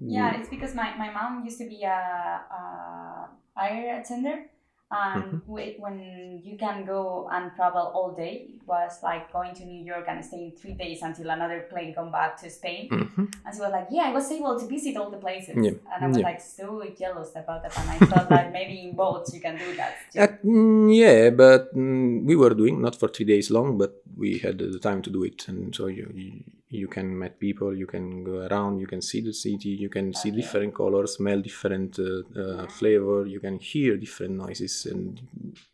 Yeah, 0.00 0.30
it's 0.30 0.48
because 0.48 0.74
my, 0.74 0.96
my 0.96 1.10
mom 1.10 1.44
used 1.44 1.58
to 1.58 1.68
be 1.68 1.82
a, 1.84 1.88
a 1.90 3.28
air 3.60 4.00
attendant 4.00 4.50
And 4.90 5.24
Mm-hmm. 5.24 5.36
when 5.78 6.40
you 6.44 6.56
can 6.58 6.84
go 6.86 7.28
and 7.32 7.52
travel 7.54 7.90
all 7.94 8.14
day, 8.14 8.46
it 8.54 8.62
was 8.66 8.92
like 9.02 9.32
going 9.32 9.54
to 9.54 9.64
New 9.64 9.84
York 9.84 10.06
and 10.08 10.24
staying 10.24 10.52
three 10.60 10.74
days 10.74 11.00
until 11.02 11.30
another 11.30 11.66
plane 11.70 11.92
come 11.94 12.10
back 12.12 12.40
to 12.42 12.50
Spain. 12.50 12.88
Mhm. 12.90 13.28
And 13.44 13.54
she 13.54 13.60
was 13.60 13.72
like, 13.72 13.88
"Yeah, 13.90 14.04
I 14.10 14.12
was 14.12 14.30
able 14.30 14.58
to 14.58 14.66
visit 14.66 14.96
all 14.96 15.10
the 15.10 15.18
places." 15.18 15.56
Yeah, 15.60 15.70
And 15.94 16.04
I 16.04 16.06
was 16.08 16.18
yeah. 16.18 16.24
like 16.24 16.40
so 16.40 16.82
jealous 16.98 17.30
about 17.34 17.62
that, 17.62 17.72
and 17.76 17.90
I 17.90 17.98
thought 18.08 18.30
like 18.30 18.52
maybe 18.52 18.74
in 18.88 18.94
boats 18.96 19.34
you 19.34 19.40
can 19.40 19.58
do 19.58 19.74
that. 19.76 19.96
Uh, 20.16 20.28
mm, 20.44 20.94
yeah, 20.94 21.30
but 21.30 21.74
mm, 21.74 22.24
we 22.24 22.36
were 22.36 22.54
doing 22.54 22.80
not 22.80 22.94
for 22.96 23.08
three 23.08 23.26
days 23.26 23.50
long, 23.50 23.76
but 23.76 24.02
we 24.16 24.38
had 24.38 24.58
the 24.58 24.78
time 24.78 25.02
to 25.02 25.10
do 25.10 25.24
it, 25.24 25.46
and 25.48 25.74
so 25.74 25.86
you 25.88 26.10
you, 26.14 26.32
you 26.70 26.88
can 26.88 27.18
meet 27.18 27.38
people, 27.38 27.76
you 27.76 27.86
can 27.86 28.24
go 28.24 28.46
around, 28.46 28.78
you 28.80 28.86
can 28.86 29.00
see 29.00 29.20
the 29.20 29.32
city, 29.32 29.70
you 29.70 29.88
can 29.88 30.12
see 30.14 30.30
different 30.30 30.74
colors, 30.74 31.16
smell 31.16 31.40
different 31.40 31.98
uh, 31.98 32.22
uh, 32.40 32.66
flavor, 32.68 33.26
you 33.26 33.40
can 33.40 33.58
hear 33.58 33.96
different 33.96 34.34
noises, 34.34 34.86
and 34.86 35.20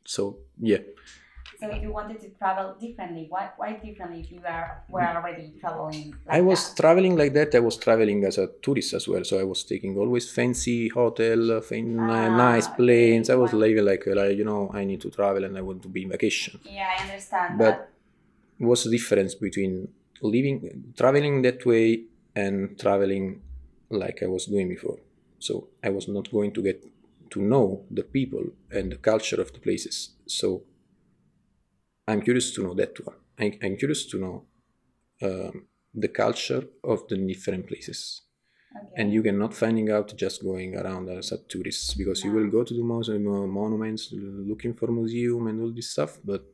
so 0.05 0.39
yeah. 0.61 0.79
So 1.59 1.69
if 1.69 1.83
you 1.83 1.93
wanted 1.93 2.21
to 2.21 2.29
travel 2.31 2.75
differently, 2.81 3.27
why 3.29 3.51
why 3.57 3.75
differently 3.75 4.21
if 4.21 4.33
you 4.33 4.41
are 4.47 4.83
were 4.89 5.01
already 5.03 5.55
traveling? 5.61 6.15
Like 6.27 6.39
I 6.39 6.41
was 6.41 6.61
that? 6.75 6.83
traveling 6.83 7.17
like 7.17 7.33
that. 7.35 7.55
I 7.55 7.61
was 7.61 7.77
traveling 7.77 8.25
as 8.25 8.37
a 8.39 8.49
tourist 8.63 8.95
as 8.95 9.07
well, 9.07 9.25
so 9.25 9.39
I 9.39 9.45
was 9.45 9.63
taking 9.65 9.97
always 9.97 10.31
fancy 10.31 10.89
hotel, 10.89 11.53
uh, 11.53 11.61
fan- 11.61 12.01
Ah, 12.01 12.29
nice 12.29 12.67
okay. 12.67 12.77
planes. 12.77 13.31
I 13.31 13.37
was 13.37 13.53
living 13.53 13.85
like, 13.85 14.07
uh, 14.09 14.15
like 14.17 14.37
you 14.37 14.45
know, 14.45 14.71
I 14.75 14.85
need 14.85 15.01
to 15.03 15.11
travel 15.11 15.45
and 15.45 15.57
I 15.57 15.63
want 15.63 15.83
to 15.83 15.89
be 15.89 16.03
in 16.03 16.11
vacation. 16.11 16.59
Yeah, 16.65 16.89
I 16.99 17.03
understand 17.03 17.59
But 17.59 17.77
that. 17.77 17.89
what's 18.59 18.85
the 18.85 18.91
difference 18.91 19.35
between 19.35 19.89
living 20.23 20.95
traveling 20.97 21.43
that 21.43 21.65
way 21.67 22.05
and 22.35 22.79
traveling 22.79 23.43
like 23.91 24.23
I 24.23 24.27
was 24.27 24.47
doing 24.47 24.69
before? 24.69 24.99
So 25.39 25.69
I 25.83 25.91
was 25.91 26.09
not 26.09 26.31
going 26.31 26.53
to 26.53 26.63
get 26.63 26.85
to 27.31 27.41
know 27.41 27.85
the 27.91 28.05
people 28.05 28.45
and 28.71 28.93
the 28.93 28.97
culture 28.97 29.41
of 29.41 29.53
the 29.53 29.59
places. 29.59 30.11
So 30.27 30.63
I'm 32.07 32.23
curious 32.23 32.53
to 32.55 32.63
know 32.63 32.75
that 32.75 32.95
one. 33.05 33.17
I, 33.39 33.59
I'm 33.63 33.77
curious 33.77 34.07
to 34.07 34.19
know 34.19 34.45
um, 35.23 35.67
the 35.95 36.09
culture 36.09 36.65
of 36.85 37.09
the 37.09 37.17
different 37.17 37.67
places. 37.67 38.23
Okay. 38.75 38.87
And 38.97 39.13
you 39.13 39.23
cannot 39.23 39.55
finding 39.55 39.91
out 39.91 40.17
just 40.17 40.43
going 40.43 40.77
around 40.77 41.09
as 41.11 41.33
a 41.33 41.39
tourist 41.39 41.97
because 41.99 42.25
you 42.25 42.33
will 42.33 42.49
go 42.49 42.65
to 42.65 42.75
the 42.75 42.83
museum, 42.83 43.25
monuments, 43.51 44.09
looking 44.13 44.75
for 44.75 44.89
museum 44.91 45.47
and 45.47 45.61
all 45.61 45.73
this 45.73 45.91
stuff, 45.91 46.19
but 46.25 46.45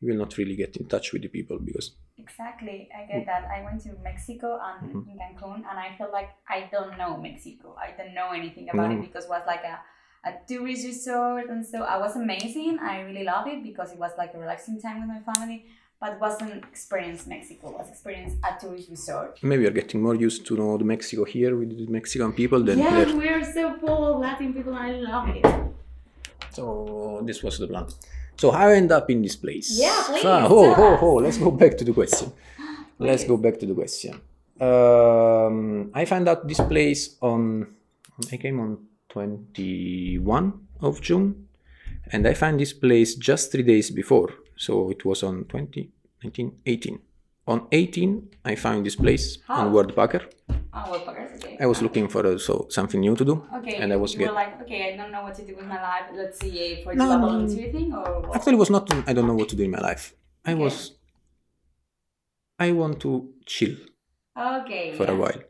you 0.00 0.08
will 0.10 0.18
not 0.18 0.36
really 0.36 0.56
get 0.56 0.76
in 0.76 0.86
touch 0.86 1.12
with 1.12 1.22
the 1.22 1.28
people 1.28 1.58
because 1.58 1.92
Exactly, 2.18 2.88
I 2.98 3.06
get 3.12 3.26
that. 3.26 3.44
I 3.44 3.62
went 3.62 3.82
to 3.82 3.90
Mexico 4.02 4.58
and 4.68 4.90
Mhm. 4.90 5.10
in 5.10 5.18
Cancun, 5.18 5.56
and 5.68 5.78
I 5.86 5.94
feel 5.98 6.10
like 6.12 6.30
I 6.48 6.68
don't 6.72 6.96
know 6.98 7.16
Mexico. 7.28 7.76
I 7.86 7.88
don't 7.96 8.14
know 8.14 8.30
anything 8.40 8.68
about 8.70 8.90
No. 8.90 8.96
it 8.96 9.02
because 9.02 9.24
it 9.26 9.30
was 9.30 9.42
like 9.46 9.64
a, 9.64 9.76
a 10.28 10.32
tourist 10.48 10.84
resort, 10.86 11.48
and 11.50 11.64
so 11.72 11.82
I 11.82 11.96
was 11.98 12.16
amazing. 12.16 12.78
I 12.80 13.02
really 13.02 13.24
loved 13.24 13.48
it 13.54 13.62
because 13.62 13.92
it 13.92 13.98
was 13.98 14.12
like 14.18 14.32
a 14.34 14.38
relaxing 14.38 14.80
time 14.80 14.98
with 15.02 15.10
my 15.16 15.20
family, 15.30 15.66
but 16.00 16.18
wasn't 16.20 16.64
experience 16.64 17.26
Mexico. 17.26 17.64
Was 17.78 17.88
experience 17.90 18.32
a 18.48 18.50
tourist 18.60 18.88
resort. 18.90 19.32
maybe 19.42 19.62
you're 19.64 19.78
getting 19.82 20.00
more 20.02 20.14
used 20.28 20.42
to 20.48 20.56
know 20.56 20.76
the 20.78 20.84
Mexico 20.94 21.22
here 21.24 21.52
with 21.60 21.70
the 21.80 21.86
Mexican 21.98 22.32
people 22.32 22.60
than 22.68 22.78
yeah, 22.78 22.94
there. 23.04 23.16
we're 23.16 23.44
so 23.58 23.64
full 23.82 24.02
of 24.14 24.20
Latin 24.20 24.52
people. 24.54 24.74
I 24.74 24.90
love 25.12 25.28
it. 25.38 25.46
So 26.50 27.22
this 27.28 27.42
was 27.42 27.58
the 27.58 27.68
plan. 27.68 27.86
So 28.36 28.50
how 28.50 28.68
I 28.68 28.76
end 28.76 28.92
up 28.92 29.10
in 29.10 29.22
this 29.22 29.36
place? 29.36 29.78
Yeah, 29.80 30.02
please, 30.06 30.24
Ah, 30.24 30.46
oh, 30.48 30.74
oh, 30.76 30.98
oh, 31.00 31.14
let's 31.16 31.38
go 31.38 31.50
back 31.50 31.76
to 31.78 31.84
the 31.84 31.92
question. 31.92 32.32
let's 32.98 33.24
go 33.24 33.36
back 33.36 33.58
to 33.60 33.66
the 33.66 33.74
question. 33.74 34.20
Um, 34.60 35.90
I 35.94 36.04
found 36.04 36.28
out 36.28 36.46
this 36.48 36.60
place 36.60 37.16
on, 37.20 37.66
I 38.32 38.36
came 38.36 38.60
on 38.60 38.78
21 39.08 40.52
of 40.80 41.00
June 41.00 41.48
and 42.12 42.26
I 42.26 42.34
found 42.34 42.60
this 42.60 42.72
place 42.72 43.14
just 43.14 43.52
three 43.52 43.62
days 43.62 43.90
before. 43.90 44.30
So 44.56 44.90
it 44.90 45.04
was 45.04 45.22
on 45.22 45.44
20, 45.44 45.90
19, 46.24 46.60
18. 46.64 46.98
On 47.48 47.68
18, 47.70 48.28
I 48.44 48.56
found 48.56 48.84
this 48.84 48.96
place 48.96 49.38
How? 49.46 49.54
on 49.66 49.72
Worldpacker. 49.72 50.22
Oh, 50.74 50.84
well, 50.90 51.04
okay. 51.10 51.56
I 51.60 51.66
was 51.66 51.80
looking 51.80 52.08
for 52.08 52.26
uh, 52.26 52.38
so 52.38 52.66
something 52.70 53.00
new 53.00 53.14
to 53.16 53.24
do, 53.24 53.46
Okay, 53.58 53.76
and 53.76 53.92
I 53.92 53.96
was 53.96 54.12
you 54.14 54.18
get 54.18 54.28
were 54.30 54.34
like, 54.34 54.60
okay, 54.62 54.92
I 54.92 54.96
don't 54.96 55.12
know 55.12 55.22
what 55.22 55.34
to 55.36 55.42
do 55.46 55.54
with 55.56 55.66
my 55.66 55.80
life. 55.80 56.06
Let's 56.12 56.38
see 56.40 56.50
if 56.58 56.84
for 56.84 56.94
No, 56.94 57.04
example, 57.04 57.28
no, 57.28 57.34
a 57.34 57.38
no. 57.38 57.46
volunteer 57.46 57.72
thing 57.72 57.92
or 57.94 58.20
what? 58.20 58.36
Actually, 58.36 58.54
it 58.54 58.58
was 58.58 58.70
not. 58.70 58.92
I 59.08 59.12
don't 59.14 59.26
know 59.26 59.34
what 59.34 59.48
to 59.50 59.56
do 59.56 59.62
in 59.62 59.70
my 59.70 59.78
life. 59.90 60.14
I 60.44 60.52
Okay. 60.52 60.60
was. 60.62 60.76
I 62.58 62.72
want 62.72 63.00
to 63.00 63.32
chill 63.46 63.76
Okay. 64.36 64.94
for 64.96 65.04
yeah. 65.04 65.12
a 65.12 65.16
while, 65.16 65.40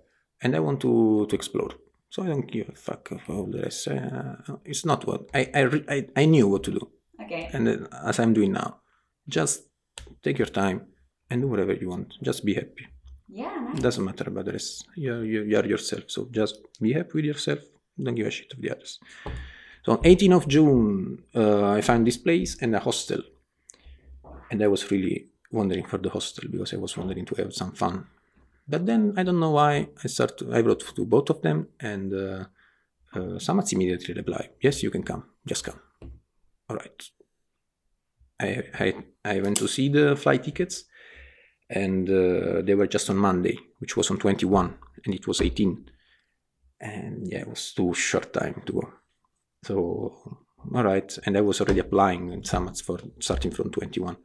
and 0.42 0.54
I 0.54 0.60
want 0.60 0.80
to 0.82 1.26
to 1.28 1.34
explore. 1.34 1.70
So 2.10 2.22
I 2.22 2.26
don't 2.26 2.46
give 2.50 2.68
a 2.68 2.74
fuck 2.74 3.10
of 3.10 3.20
all 3.30 3.46
the 3.46 3.62
rest. 3.62 3.88
Uh, 3.88 4.56
it's 4.64 4.84
not 4.84 5.06
what 5.06 5.20
I 5.34 5.42
I, 5.54 5.60
re- 5.72 5.86
I 5.88 5.98
I 6.22 6.24
knew 6.26 6.46
what 6.48 6.62
to 6.64 6.70
do, 6.78 6.90
Okay. 7.22 7.48
and 7.54 7.68
uh, 7.68 7.88
as 8.10 8.18
I'm 8.20 8.32
doing 8.34 8.52
now, 8.52 8.80
just 9.28 9.62
take 10.22 10.38
your 10.38 10.52
time 10.62 10.78
and 11.30 11.42
do 11.42 11.48
whatever 11.48 11.74
you 11.74 11.88
want. 11.88 12.14
Just 12.22 12.44
be 12.44 12.54
happy. 12.54 12.86
Yeah, 13.28 13.54
nice. 13.60 13.78
It 13.78 13.82
doesn't 13.82 14.04
matter 14.04 14.24
about 14.28 14.44
the 14.44 14.52
rest. 14.52 14.86
You're, 14.94 15.24
you 15.24 15.42
you 15.42 15.56
are 15.58 15.66
yourself. 15.66 16.04
So 16.08 16.28
just 16.30 16.58
be 16.80 16.92
happy 16.92 17.10
with 17.14 17.24
yourself. 17.24 17.60
Don't 18.02 18.14
give 18.14 18.26
a 18.26 18.30
shit 18.30 18.52
of 18.52 18.60
the 18.60 18.70
others. 18.70 19.00
So 19.84 19.92
on 19.92 19.98
18th 19.98 20.36
of 20.36 20.48
June, 20.48 21.22
uh, 21.34 21.70
I 21.70 21.80
found 21.80 22.06
this 22.06 22.18
place 22.18 22.56
and 22.60 22.74
a 22.74 22.80
hostel. 22.80 23.22
And 24.50 24.62
I 24.62 24.68
was 24.68 24.90
really 24.90 25.28
wondering 25.50 25.84
for 25.86 25.98
the 25.98 26.10
hostel 26.10 26.48
because 26.50 26.74
I 26.74 26.76
was 26.76 26.96
wondering 26.96 27.24
to 27.26 27.34
have 27.36 27.52
some 27.52 27.72
fun. 27.72 28.06
But 28.68 28.86
then 28.86 29.14
I 29.16 29.22
don't 29.22 29.40
know 29.40 29.52
why 29.52 29.88
I 30.02 30.08
start. 30.08 30.42
I 30.52 30.60
wrote 30.60 30.84
to 30.96 31.04
both 31.04 31.30
of 31.30 31.40
them, 31.42 31.68
and 31.78 32.12
uh, 32.12 32.44
uh, 33.14 33.38
Samats 33.38 33.72
immediately 33.72 34.14
replied, 34.14 34.50
"Yes, 34.60 34.82
you 34.82 34.90
can 34.90 35.04
come. 35.04 35.24
Just 35.46 35.64
come." 35.64 35.80
All 36.68 36.76
right. 36.76 37.02
I 38.40 38.64
I 38.74 38.94
I 39.24 39.40
went 39.40 39.56
to 39.58 39.68
see 39.68 39.88
the 39.88 40.16
flight 40.16 40.42
tickets, 40.42 40.84
and 41.68 42.08
uh, 42.08 42.62
they 42.62 42.74
were 42.74 42.86
just 42.86 43.10
on 43.10 43.16
Monday, 43.16 43.58
which 43.78 43.96
was 43.96 44.10
on 44.10 44.18
21, 44.18 44.74
and 45.04 45.14
it 45.14 45.26
was 45.26 45.40
18. 45.40 45.90
And 46.80 47.26
yeah, 47.26 47.40
it 47.40 47.48
was 47.48 47.72
too 47.72 47.94
short 47.94 48.32
time 48.32 48.62
to 48.66 48.72
go. 48.72 48.92
So, 49.64 50.38
all 50.74 50.84
right. 50.84 51.18
And 51.24 51.36
I 51.36 51.40
was 51.40 51.60
already 51.60 51.80
applying 51.80 52.32
in 52.32 52.44
summits 52.44 52.80
for 52.80 52.98
starting 53.18 53.50
from 53.50 53.70
21. 53.70 54.16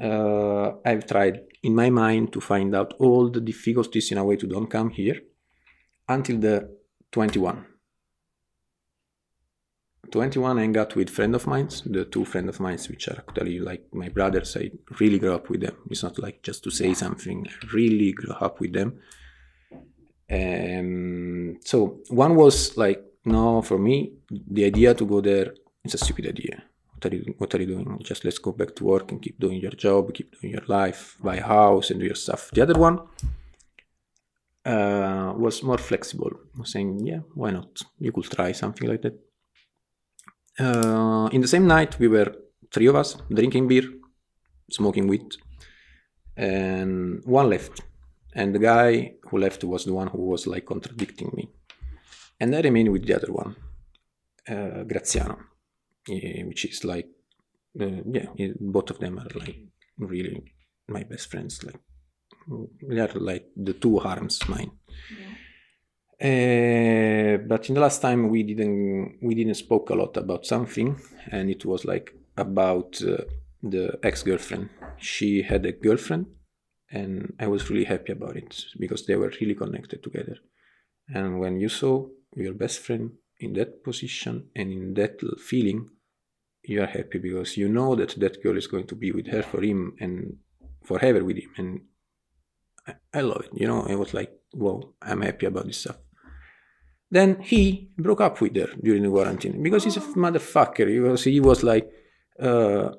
Uh, 0.00 0.72
I've 0.84 1.06
tried 1.06 1.40
in 1.62 1.74
my 1.74 1.90
mind 1.90 2.32
to 2.32 2.40
find 2.40 2.74
out 2.74 2.94
all 2.98 3.30
the 3.30 3.40
difficulties 3.40 4.12
in 4.12 4.18
a 4.18 4.24
way 4.24 4.36
to 4.36 4.46
don't 4.46 4.70
come 4.70 4.90
here 4.90 5.20
until 6.08 6.38
the 6.38 6.76
21. 7.12 7.64
21 10.10 10.58
I 10.58 10.66
got 10.68 10.94
with 10.96 11.10
friend 11.10 11.34
of 11.34 11.46
mine, 11.46 11.68
the 11.86 12.04
two 12.04 12.24
friend 12.24 12.48
of 12.48 12.60
mine, 12.60 12.78
which 12.88 13.08
are 13.08 13.18
actually 13.18 13.58
like 13.60 13.92
my 13.92 14.08
brothers. 14.08 14.56
I 14.56 14.70
really 15.00 15.18
grew 15.18 15.34
up 15.34 15.48
with 15.50 15.60
them. 15.60 15.76
It's 15.90 16.02
not 16.02 16.18
like 16.18 16.42
just 16.42 16.64
to 16.64 16.70
say 16.70 16.94
something. 16.94 17.46
I 17.48 17.66
really 17.72 18.12
grew 18.12 18.32
up 18.32 18.60
with 18.60 18.72
them. 18.72 19.00
Um, 20.30 21.58
so 21.64 22.00
one 22.08 22.34
was 22.34 22.76
like, 22.76 23.02
no, 23.24 23.62
for 23.62 23.78
me, 23.78 24.12
the 24.30 24.64
idea 24.64 24.94
to 24.94 25.06
go 25.06 25.20
there 25.20 25.54
is 25.84 25.94
a 25.94 25.98
stupid 25.98 26.26
idea. 26.26 26.62
What 26.94 27.12
are 27.12 27.16
you, 27.16 27.34
what 27.38 27.54
are 27.54 27.60
you 27.60 27.66
doing? 27.66 27.98
Just 28.02 28.24
let's 28.24 28.38
go 28.38 28.52
back 28.52 28.74
to 28.76 28.84
work 28.84 29.12
and 29.12 29.22
keep 29.22 29.38
doing 29.38 29.60
your 29.60 29.72
job, 29.72 30.12
keep 30.14 30.40
doing 30.40 30.52
your 30.54 30.64
life, 30.66 31.16
buy 31.22 31.36
a 31.36 31.46
house 31.46 31.90
and 31.90 32.00
do 32.00 32.06
your 32.06 32.14
stuff. 32.14 32.50
The 32.52 32.62
other 32.62 32.78
one 32.78 33.00
uh, 34.64 35.32
was 35.36 35.62
more 35.62 35.78
flexible, 35.78 36.32
saying, 36.64 37.06
yeah, 37.06 37.20
why 37.34 37.50
not? 37.50 37.82
You 37.98 38.12
could 38.12 38.24
try 38.24 38.52
something 38.52 38.88
like 38.88 39.02
that. 39.02 39.27
Uh, 40.58 41.28
in 41.32 41.40
the 41.40 41.48
same 41.48 41.66
night, 41.66 41.98
we 41.98 42.08
were 42.08 42.34
three 42.72 42.86
of 42.86 42.96
us 42.96 43.16
drinking 43.32 43.68
beer, 43.68 43.84
smoking 44.70 45.06
weed, 45.06 45.36
and 46.36 47.22
one 47.24 47.48
left. 47.48 47.80
And 48.34 48.54
the 48.54 48.58
guy 48.58 49.14
who 49.22 49.38
left 49.38 49.64
was 49.64 49.84
the 49.84 49.92
one 49.92 50.08
who 50.08 50.22
was 50.22 50.46
like 50.46 50.66
contradicting 50.66 51.30
me. 51.34 51.48
And 52.40 52.54
I 52.54 52.60
remained 52.60 52.92
with 52.92 53.06
the 53.06 53.14
other 53.14 53.32
one, 53.32 53.56
uh, 54.48 54.84
Graziano, 54.84 55.38
eh, 56.10 56.42
which 56.44 56.64
is 56.64 56.84
like, 56.84 57.08
uh, 57.80 58.02
yeah, 58.06 58.52
both 58.60 58.90
of 58.90 58.98
them 58.98 59.18
are 59.18 59.30
like 59.34 59.58
really 59.98 60.52
my 60.88 61.02
best 61.04 61.30
friends. 61.30 61.62
Like, 61.64 61.80
they 62.88 63.00
are 63.00 63.12
like 63.14 63.46
the 63.56 63.74
two 63.74 63.98
arms 64.00 64.48
mine. 64.48 64.70
Yeah. 65.10 65.34
Uh, 66.20 67.36
but 67.46 67.68
in 67.68 67.76
the 67.76 67.80
last 67.80 68.02
time 68.02 68.28
we 68.28 68.42
didn't 68.42 69.18
we 69.22 69.36
didn't 69.36 69.54
spoke 69.54 69.90
a 69.90 69.94
lot 69.94 70.16
about 70.16 70.44
something, 70.44 71.00
and 71.30 71.48
it 71.48 71.64
was 71.64 71.84
like 71.84 72.12
about 72.36 73.00
uh, 73.02 73.22
the 73.62 73.98
ex 74.02 74.24
girlfriend. 74.24 74.68
She 74.96 75.42
had 75.42 75.64
a 75.64 75.72
girlfriend, 75.72 76.26
and 76.90 77.34
I 77.38 77.46
was 77.46 77.70
really 77.70 77.84
happy 77.84 78.12
about 78.12 78.36
it 78.36 78.64
because 78.78 79.06
they 79.06 79.14
were 79.14 79.32
really 79.40 79.54
connected 79.54 80.02
together. 80.02 80.38
And 81.14 81.38
when 81.38 81.60
you 81.60 81.68
saw 81.68 82.08
your 82.34 82.54
best 82.54 82.80
friend 82.80 83.12
in 83.38 83.52
that 83.54 83.84
position 83.84 84.48
and 84.56 84.72
in 84.72 84.94
that 84.94 85.20
feeling, 85.38 85.88
you 86.64 86.82
are 86.82 86.86
happy 86.86 87.18
because 87.18 87.56
you 87.56 87.68
know 87.68 87.94
that 87.94 88.18
that 88.18 88.42
girl 88.42 88.56
is 88.56 88.66
going 88.66 88.86
to 88.88 88.96
be 88.96 89.12
with 89.12 89.28
her 89.28 89.42
for 89.42 89.62
him 89.62 89.94
and 90.00 90.36
forever 90.82 91.24
with 91.24 91.38
him. 91.38 91.50
And 91.56 91.80
I, 92.86 92.94
I 93.14 93.20
love 93.20 93.44
it. 93.44 93.50
You 93.54 93.68
know, 93.68 93.86
I 93.88 93.94
was 93.94 94.12
like, 94.12 94.32
wow, 94.52 94.94
I'm 95.00 95.22
happy 95.22 95.46
about 95.46 95.66
this 95.66 95.78
stuff. 95.78 95.96
Then 97.10 97.40
he 97.40 97.90
broke 97.96 98.20
up 98.20 98.40
with 98.40 98.54
her 98.56 98.68
during 98.82 99.02
the 99.02 99.08
quarantine 99.08 99.62
because 99.62 99.84
he's 99.84 99.96
a 99.96 100.00
motherfucker. 100.00 100.86
Because 100.86 101.24
he 101.24 101.40
was 101.40 101.62
like, 101.62 101.90
uh, 102.38 102.90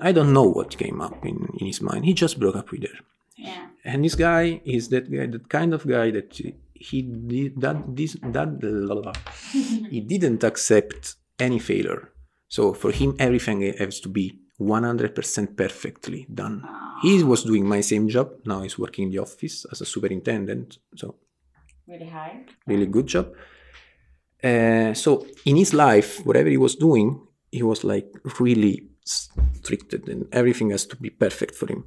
I 0.00 0.12
don't 0.12 0.32
know 0.32 0.44
what 0.44 0.76
came 0.76 1.00
up 1.00 1.24
in, 1.24 1.48
in 1.58 1.66
his 1.66 1.80
mind. 1.80 2.04
He 2.04 2.12
just 2.14 2.38
broke 2.38 2.56
up 2.56 2.70
with 2.70 2.82
her. 2.82 2.98
Yeah. 3.36 3.66
And 3.84 4.04
this 4.04 4.14
guy 4.14 4.60
is 4.64 4.88
that 4.90 5.10
guy, 5.10 5.26
that 5.26 5.48
kind 5.48 5.72
of 5.74 5.86
guy 5.86 6.10
that 6.10 6.38
he 6.74 7.02
did 7.02 7.60
that 7.60 7.96
this 7.96 8.16
that 8.22 8.60
blah, 8.60 8.94
blah, 8.94 9.02
blah. 9.02 9.12
he 9.90 10.00
didn't 10.00 10.44
accept 10.44 11.16
any 11.38 11.58
failure. 11.58 12.10
So 12.48 12.72
for 12.74 12.92
him, 12.92 13.16
everything 13.18 13.62
has 13.78 13.98
to 14.00 14.08
be 14.08 14.38
100% 14.60 15.56
perfectly 15.56 16.26
done. 16.32 16.62
He 17.02 17.24
was 17.24 17.42
doing 17.42 17.66
my 17.66 17.80
same 17.80 18.08
job. 18.08 18.30
Now 18.44 18.62
he's 18.62 18.78
working 18.78 19.04
in 19.06 19.10
the 19.10 19.18
office 19.18 19.66
as 19.72 19.80
a 19.80 19.86
superintendent. 19.86 20.78
So 20.96 21.16
Really 21.88 22.06
high. 22.06 22.44
really 22.66 22.86
good 22.86 23.06
job. 23.06 23.34
Uh, 24.44 24.92
so 24.92 25.26
in 25.46 25.56
his 25.56 25.72
life, 25.72 26.24
whatever 26.26 26.50
he 26.50 26.58
was 26.58 26.76
doing, 26.76 27.26
he 27.50 27.62
was 27.62 27.82
like 27.82 28.08
really 28.38 28.86
stricted, 29.04 30.08
and 30.08 30.26
everything 30.32 30.70
has 30.70 30.84
to 30.86 30.96
be 30.96 31.08
perfect 31.08 31.54
for 31.54 31.66
him. 31.66 31.84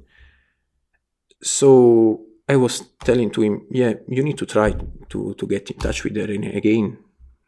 So 1.40 2.22
I 2.48 2.56
was 2.56 2.80
telling 3.04 3.30
to 3.30 3.42
him, 3.42 3.66
yeah, 3.70 3.94
you 4.08 4.24
need 4.24 4.38
to 4.38 4.46
try 4.46 4.74
to 5.10 5.34
to 5.34 5.46
get 5.46 5.70
in 5.70 5.78
touch 5.78 6.02
with 6.02 6.16
her 6.16 6.24
again 6.24 6.98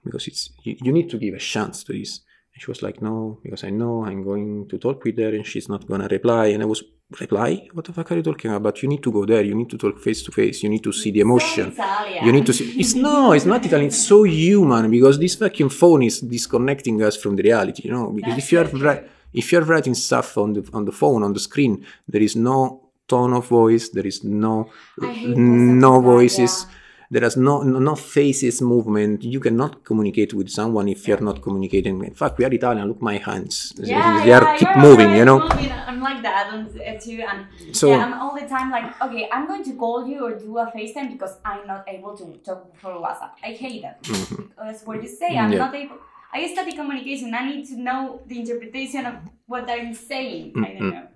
because 0.04 0.28
it's 0.28 0.50
you, 0.62 0.76
you 0.80 0.92
need 0.92 1.10
to 1.10 1.18
give 1.18 1.34
a 1.34 1.38
chance 1.38 1.82
to 1.84 1.92
this. 1.92 2.20
And 2.54 2.62
she 2.62 2.70
was 2.70 2.82
like, 2.82 3.02
no, 3.02 3.40
because 3.42 3.64
I 3.64 3.70
know 3.70 4.04
I'm 4.04 4.22
going 4.22 4.68
to 4.68 4.78
talk 4.78 5.02
with 5.04 5.18
her 5.18 5.34
and 5.34 5.46
she's 5.46 5.68
not 5.68 5.88
gonna 5.88 6.08
reply. 6.08 6.46
And 6.46 6.62
I 6.62 6.66
was 6.66 6.84
reply? 7.18 7.68
What 7.72 7.84
the 7.84 7.92
fuck 7.92 8.12
are 8.12 8.16
you 8.16 8.22
talking 8.22 8.52
about? 8.52 8.82
You 8.82 8.88
need 8.88 9.02
to 9.02 9.12
go 9.12 9.24
there. 9.24 9.42
You 9.42 9.54
need 9.54 9.70
to 9.70 9.78
talk 9.78 9.98
face 9.98 10.22
to 10.22 10.32
face. 10.32 10.62
You 10.62 10.68
need 10.68 10.82
to 10.84 10.92
see 10.92 11.10
the 11.10 11.20
emotion. 11.20 11.74
You 12.22 12.32
need 12.32 12.46
to 12.46 12.52
see. 12.52 12.78
It's 12.78 12.94
no, 12.94 13.32
it's 13.32 13.44
not 13.46 13.64
Italian. 13.64 13.88
It's 13.88 14.06
so 14.06 14.22
human 14.24 14.90
because 14.90 15.18
this 15.18 15.34
fucking 15.34 15.70
phone 15.70 16.02
is 16.02 16.20
disconnecting 16.20 17.02
us 17.02 17.16
from 17.16 17.36
the 17.36 17.42
reality. 17.42 17.82
You 17.84 17.92
know, 17.92 18.10
because 18.10 18.34
That's 18.34 18.44
if 18.44 18.52
you're 18.52 18.68
so 18.68 19.04
if 19.32 19.52
you're 19.52 19.64
writing 19.64 19.94
stuff 19.94 20.36
on 20.38 20.52
the 20.54 20.68
on 20.72 20.84
the 20.84 20.92
phone 20.92 21.22
on 21.22 21.32
the 21.32 21.40
screen, 21.40 21.84
there 22.08 22.22
is 22.22 22.36
no 22.36 22.90
tone 23.08 23.32
of 23.32 23.46
voice. 23.48 23.88
There 23.90 24.06
is 24.06 24.22
no 24.24 24.70
no 24.98 26.00
voices. 26.00 26.66
yeah. 26.68 26.76
There 27.12 27.24
is 27.24 27.36
no, 27.36 27.62
no 27.62 27.80
no 27.80 27.96
faces 27.96 28.62
movement. 28.62 29.24
You 29.24 29.40
cannot 29.40 29.84
communicate 29.84 30.32
with 30.32 30.48
someone 30.48 30.86
if 30.88 31.08
you're 31.08 31.20
not 31.20 31.42
communicating. 31.42 32.04
In 32.04 32.14
fact, 32.14 32.38
we 32.38 32.44
are 32.44 32.54
Italian. 32.54 32.86
Look 32.86 33.02
my 33.02 33.18
hands. 33.18 33.72
Yeah, 33.76 34.20
they 34.22 34.28
yeah, 34.28 34.38
are 34.38 34.54
keep 34.56 34.76
moving. 34.76 35.10
You 35.16 35.24
know. 35.24 35.40
moving. 35.40 35.72
I'm 35.88 36.00
like 36.00 36.22
that 36.22 36.46
uh, 36.54 36.98
too, 37.04 37.18
and 37.30 37.46
So 37.74 37.90
yeah, 37.90 38.04
I'm 38.04 38.14
all 38.22 38.34
the 38.40 38.46
time 38.46 38.70
like, 38.70 38.88
okay, 39.02 39.28
I'm 39.32 39.48
going 39.48 39.64
to 39.64 39.72
call 39.74 40.06
you 40.06 40.24
or 40.24 40.38
do 40.38 40.56
a 40.58 40.66
FaceTime 40.70 41.10
because 41.10 41.34
I'm 41.44 41.66
not 41.66 41.82
able 41.88 42.16
to 42.16 42.24
talk 42.46 42.76
for 42.80 42.92
WhatsApp. 43.04 43.32
I 43.42 43.50
hate 43.62 43.82
that 43.82 44.02
Mhm. 44.04 44.48
because 44.50 44.82
what 44.86 45.02
you 45.02 45.08
say, 45.08 45.36
I'm 45.36 45.50
Yeah. 45.50 45.58
not 45.66 45.74
able. 45.74 45.98
I 46.32 46.46
study 46.46 46.72
communication. 46.76 47.34
I 47.34 47.44
need 47.50 47.66
to 47.72 47.76
know 47.86 48.20
the 48.30 48.38
interpretation 48.38 49.04
of 49.04 49.14
what 49.46 49.68
I'm 49.68 49.92
saying. 49.94 50.52
I 50.64 50.68
don't 50.78 50.90
know. 50.94 51.06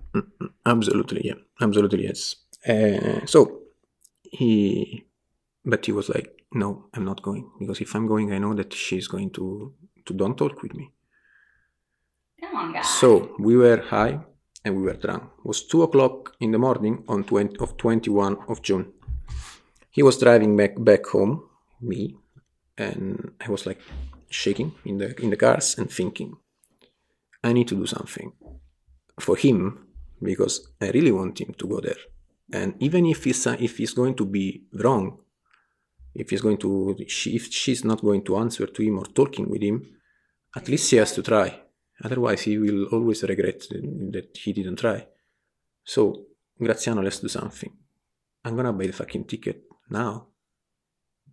Absolutely, 0.65 1.21
yeah, 1.29 1.39
absolutely, 1.61 2.03
yes. 2.03 2.35
Uh, 2.67 3.25
so 3.25 3.61
he, 4.23 5.04
but 5.65 5.85
he 5.85 5.91
was 5.91 6.09
like, 6.09 6.45
"No, 6.53 6.85
I'm 6.93 7.05
not 7.05 7.21
going 7.21 7.49
because 7.59 7.81
if 7.81 7.95
I'm 7.95 8.07
going, 8.07 8.31
I 8.31 8.39
know 8.39 8.53
that 8.53 8.73
she's 8.73 9.07
going 9.07 9.31
to 9.31 9.73
to 10.05 10.13
don't 10.13 10.37
talk 10.37 10.61
with 10.61 10.73
me." 10.73 10.91
Come 12.39 12.55
on, 12.55 12.73
guys. 12.73 12.87
So 12.87 13.35
we 13.39 13.55
were 13.57 13.81
high 13.81 14.19
and 14.63 14.75
we 14.75 14.83
were 14.83 14.93
drunk. 14.93 15.23
It 15.39 15.45
was 15.45 15.63
two 15.63 15.83
o'clock 15.83 16.35
in 16.39 16.51
the 16.51 16.57
morning 16.57 17.03
on 17.07 17.23
20 17.23 17.57
of 17.59 17.77
21 17.77 18.37
of 18.47 18.61
June. 18.61 18.93
He 19.89 20.03
was 20.03 20.17
driving 20.17 20.57
back 20.57 20.73
back 20.77 21.05
home, 21.07 21.43
me, 21.81 22.15
and 22.77 23.31
I 23.39 23.49
was 23.49 23.65
like 23.65 23.79
shaking 24.29 24.73
in 24.83 24.97
the 24.97 25.19
in 25.21 25.29
the 25.29 25.37
cars 25.37 25.77
and 25.77 25.89
thinking, 25.89 26.35
I 27.43 27.53
need 27.53 27.67
to 27.69 27.75
do 27.75 27.85
something 27.85 28.33
for 29.19 29.37
him 29.37 29.87
because 30.21 30.67
I 30.81 30.89
really 30.89 31.11
want 31.11 31.39
him 31.39 31.53
to 31.57 31.67
go 31.67 31.79
there. 31.79 32.01
And 32.51 32.75
even 32.79 33.05
if 33.05 33.23
he's 33.23 33.47
if 33.47 33.77
he's 33.77 33.93
going 33.93 34.15
to 34.15 34.25
be 34.25 34.63
wrong, 34.73 35.19
if 36.15 36.29
he's 36.29 36.41
going 36.41 36.57
to 36.57 36.95
she, 37.07 37.35
if 37.35 37.51
she's 37.51 37.83
not 37.83 38.01
going 38.01 38.23
to 38.23 38.37
answer 38.37 38.65
to 38.67 38.81
him 38.81 38.99
or 38.99 39.05
talking 39.05 39.49
with 39.49 39.61
him, 39.61 39.85
at 40.55 40.67
least 40.69 40.89
she 40.89 40.97
has 40.97 41.11
to 41.13 41.21
try. 41.21 41.61
Otherwise, 42.03 42.41
he 42.41 42.57
will 42.57 42.85
always 42.85 43.23
regret 43.23 43.59
that 43.69 44.37
he 44.37 44.53
didn't 44.53 44.77
try. 44.77 45.05
So, 45.83 46.25
Graziano, 46.57 47.01
let's 47.01 47.19
do 47.19 47.27
something. 47.27 47.71
I'm 48.43 48.55
gonna 48.55 48.73
buy 48.73 48.87
the 48.87 48.93
fucking 48.93 49.25
ticket 49.25 49.63
now 49.89 50.27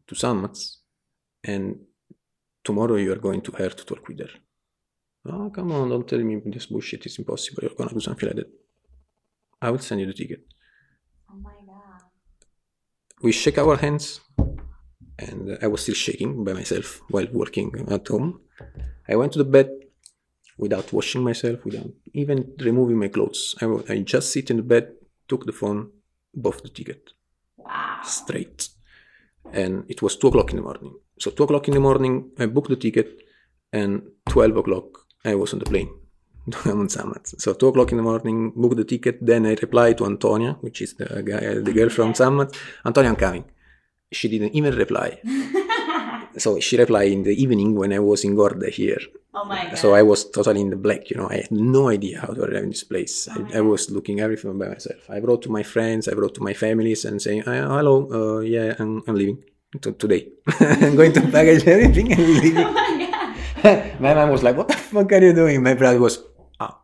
to 0.06 0.14
Summits, 0.14 0.80
and 1.44 1.80
tomorrow 2.64 2.96
you 2.96 3.12
are 3.12 3.16
going 3.16 3.40
to 3.42 3.52
her 3.52 3.70
to 3.70 3.84
talk 3.84 4.06
with 4.08 4.20
her. 4.20 4.30
Oh, 5.26 5.50
come 5.50 5.72
on, 5.72 5.88
don't 5.88 6.08
tell 6.08 6.18
me 6.18 6.40
this 6.46 6.66
bullshit, 6.66 7.06
it's 7.06 7.18
impossible. 7.18 7.62
You're 7.62 7.74
gonna 7.76 7.92
do 7.92 8.00
something 8.00 8.28
like 8.28 8.36
that. 8.36 8.50
I 9.60 9.70
will 9.70 9.78
send 9.78 10.00
you 10.00 10.06
the 10.06 10.12
ticket. 10.12 10.44
Oh 11.30 11.36
my 11.36 11.54
god. 11.66 12.02
We 13.22 13.30
shake 13.32 13.58
our 13.58 13.76
hands, 13.76 14.20
and 15.24 15.58
I 15.64 15.66
was 15.72 15.80
still 15.82 15.94
shaking 16.06 16.30
by 16.46 16.52
myself 16.60 16.86
while 17.12 17.28
working 17.32 17.68
at 17.96 18.08
home. 18.08 18.28
I 19.12 19.14
went 19.16 19.32
to 19.34 19.38
the 19.42 19.50
bed 19.56 19.68
without 20.58 20.92
washing 20.92 21.22
myself, 21.30 21.64
without 21.64 21.90
even 22.22 22.38
removing 22.68 22.98
my 22.98 23.08
clothes. 23.08 23.54
I, 23.62 23.66
I 23.92 23.96
just 24.14 24.26
sit 24.34 24.50
in 24.50 24.56
the 24.58 24.62
bed, 24.74 24.84
took 25.28 25.42
the 25.46 25.52
phone, 25.60 25.80
bought 26.34 26.62
the 26.62 26.68
ticket 26.78 27.02
Wow. 27.56 28.00
straight. 28.04 28.68
And 29.52 29.84
it 29.88 30.00
was 30.02 30.16
2 30.16 30.28
o'clock 30.28 30.50
in 30.50 30.56
the 30.56 30.62
morning. 30.62 30.94
So 31.18 31.30
2 31.30 31.44
o'clock 31.44 31.68
in 31.68 31.74
the 31.74 31.80
morning, 31.80 32.30
I 32.38 32.46
booked 32.46 32.70
the 32.70 32.76
ticket, 32.76 33.08
and 33.72 34.02
12 34.28 34.56
o'clock, 34.56 34.86
I 35.24 35.34
was 35.34 35.52
on 35.52 35.58
the 35.60 35.66
plane. 35.66 35.90
So 37.44 37.54
2 37.54 37.68
o'clock 37.68 37.90
in 37.92 37.98
the 37.98 38.02
morning, 38.02 38.52
booked 38.56 38.76
the 38.76 38.84
ticket. 38.84 39.18
Then 39.24 39.46
I 39.46 39.54
replied 39.60 39.98
to 39.98 40.06
Antonia, 40.06 40.52
which 40.60 40.82
is 40.82 40.94
the 40.94 41.22
guy, 41.22 41.60
the 41.68 41.72
girl 41.72 41.88
from 41.88 42.14
Summit. 42.14 42.56
Antonia, 42.84 43.10
I'm 43.10 43.16
coming. 43.16 43.44
She 44.12 44.28
didn't 44.28 44.54
even 44.54 44.76
reply. 44.76 45.18
So 46.38 46.60
she 46.60 46.76
replied 46.76 47.12
in 47.12 47.22
the 47.24 47.34
evening 47.34 47.74
when 47.74 47.92
I 47.92 47.98
was 47.98 48.24
in 48.24 48.34
Gorda 48.34 48.70
here. 48.70 49.00
oh 49.34 49.44
my 49.44 49.64
god. 49.66 49.78
So 49.78 49.94
I 49.94 50.02
was 50.02 50.30
totally 50.30 50.60
in 50.60 50.70
the 50.70 50.76
black, 50.76 51.10
you 51.10 51.16
know. 51.16 51.28
I 51.28 51.44
had 51.44 51.50
no 51.52 51.88
idea 51.88 52.20
how 52.20 52.32
to 52.32 52.42
arrive 52.44 52.64
in 52.64 52.70
this 52.70 52.84
place. 52.84 53.28
Oh 53.28 53.46
I, 53.52 53.58
I 53.58 53.60
was 53.60 53.90
looking 53.90 54.20
everything 54.20 54.56
by 54.58 54.68
myself. 54.68 55.08
I 55.10 55.18
wrote 55.18 55.42
to 55.42 55.50
my 55.50 55.62
friends, 55.62 56.08
I 56.08 56.14
wrote 56.14 56.34
to 56.36 56.42
my 56.42 56.54
families, 56.54 57.04
and 57.04 57.20
saying, 57.20 57.44
"Uh, 57.44 57.68
"Hello, 57.68 58.08
uh, 58.08 58.40
yeah, 58.40 58.74
I'm, 58.78 59.02
I'm 59.06 59.14
leaving 59.14 59.44
to, 59.82 59.92
today. 59.92 60.28
I'm 60.60 60.96
going 60.96 61.12
to 61.12 61.20
package 61.28 61.66
everything 61.68 62.12
and 62.12 62.22
leaving." 62.40 62.64
oh 62.64 62.72
my 62.72 62.90
god. 63.62 64.00
my 64.00 64.14
mom 64.14 64.30
was 64.30 64.42
like, 64.42 64.56
"What 64.56 64.68
the 64.68 64.76
fuck 64.76 65.12
are 65.12 65.20
you 65.20 65.34
doing?" 65.36 65.62
My 65.62 65.74
brother 65.74 66.00
was, 66.00 66.16
"Ah, 66.60 66.80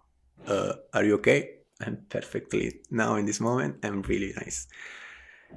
uh, 0.47 0.73
are 0.93 1.05
you 1.05 1.15
okay?" 1.25 1.65
I'm 1.81 2.05
perfectly 2.11 2.81
now 2.91 3.15
in 3.17 3.25
this 3.25 3.41
moment. 3.41 3.81
I'm 3.87 4.03
really 4.03 4.35
nice. 4.37 4.67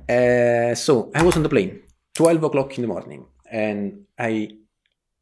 Uh, 0.07 0.75
so 0.75 1.11
I 1.13 1.23
was 1.23 1.35
on 1.37 1.43
the 1.43 1.49
plane, 1.49 1.83
12 2.13 2.43
o'clock 2.43 2.77
in 2.77 2.81
the 2.81 2.87
morning, 2.87 3.25
and 3.51 4.05
I 4.17 4.49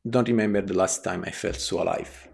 don't 0.07 0.27
remember 0.27 0.61
the 0.61 0.73
last 0.73 1.03
time 1.03 1.23
I 1.25 1.31
felt 1.31 1.55
so 1.55 1.81
alive. 1.83 2.27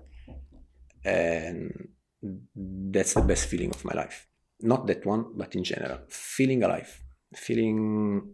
And 1.04 1.90
that's 2.24 3.14
the 3.14 3.22
best 3.22 3.48
feeling 3.48 3.72
of 3.72 3.84
my 3.86 3.94
life. 3.94 4.28
Not 4.62 4.88
that 4.88 5.06
one, 5.06 5.26
but 5.36 5.56
in 5.56 5.64
general. 5.64 6.00
Feeling 6.08 6.64
alive, 6.64 7.02
feeling 7.36 8.34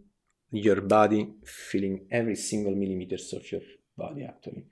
your 0.50 0.80
body, 0.80 1.32
feeling 1.44 2.06
every 2.10 2.36
single 2.36 2.74
millimeters 2.74 3.32
of 3.32 3.50
your 3.50 3.62
body 3.96 4.24
actually. 4.24 4.64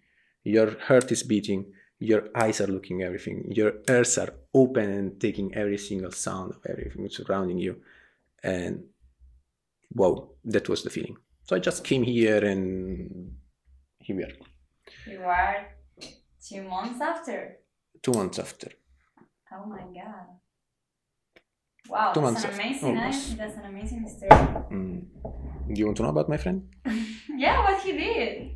Your 0.45 0.79
heart 0.81 1.11
is 1.13 1.23
beating, 1.23 1.73
your 1.99 2.29
eyes 2.35 2.61
are 2.61 2.67
looking 2.67 3.03
everything, 3.03 3.45
your 3.51 3.75
ears 3.89 4.17
are 4.19 4.33
open 4.55 4.91
and 4.91 5.21
taking 5.21 5.55
every 5.55 5.79
single 5.79 6.13
sound 6.13 6.53
of 6.55 6.61
everything 6.69 7.09
surrounding 7.11 7.59
you. 7.59 7.81
And 8.43 8.85
wow, 9.95 10.31
that 10.45 10.69
was 10.69 10.83
the 10.83 10.91
feeling. 10.91 11.17
So 11.45 11.57
I 11.57 11.59
just 11.59 11.85
came 11.85 12.03
here 12.03 12.45
and 12.45 13.33
here 13.99 14.17
we 14.17 14.23
are, 14.25 14.33
You 15.07 15.23
are 15.23 15.67
two 16.49 16.63
months 16.63 17.01
after. 17.01 17.59
two 18.03 18.13
months 18.13 18.39
after. 18.39 18.71
Oh 19.53 19.67
my 19.67 19.81
god. 19.81 20.27
Wow, 21.89 22.13
Two 22.13 22.21
that's 22.21 22.45
an 22.45 22.51
amazing 22.55 23.37
that's 23.37 23.57
an 23.57 23.65
amazing 23.65 24.09
story. 24.09 24.31
Mm. 24.71 25.07
Do 25.73 25.79
you 25.79 25.87
want 25.87 25.97
to 25.97 26.03
know 26.05 26.11
about 26.11 26.29
my 26.29 26.37
friend? 26.37 26.69
yeah, 27.37 27.63
what 27.65 27.83
he 27.83 27.93
did. 27.93 28.51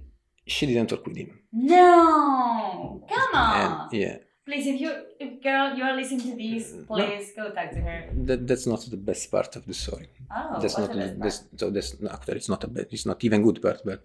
She 0.47 0.66
didn't 0.66 0.88
talk 0.90 1.05
with 1.07 1.16
him. 1.16 1.40
No, 1.53 3.05
come 3.09 3.35
on. 3.35 3.57
And 3.90 3.92
yeah, 3.92 4.16
Please, 4.46 4.66
if 4.66 4.78
you, 4.80 4.90
if 5.18 5.42
girl, 5.42 5.74
you're 5.76 5.94
listening 5.96 6.20
to 6.30 6.37
this, 6.37 6.72
No. 6.90 7.07
please 7.07 7.33
go 7.35 7.44
talk 7.54 7.70
to 7.70 7.80
her. 7.80 8.11
that, 8.28 8.46
that's 8.46 8.66
not 8.66 8.80
the 8.94 8.96
best 8.96 9.30
part 9.30 9.57
of 9.57 9.64
the 9.66 9.72
story. 9.74 10.09
Oh, 10.30 10.61
that's 10.61 10.76
not 10.78 10.92
the 10.92 10.98
best 10.98 11.22
that's, 11.22 11.61
so 11.61 11.70
that's 11.70 12.00
no, 12.00 12.11
actually 12.11 12.37
it's 12.37 12.48
not 12.48 12.62
a 12.64 12.68
bad 12.68 12.87
it's 12.90 13.07
not 13.07 13.22
even 13.24 13.42
good 13.42 13.61
part 13.62 13.80
but 13.85 14.00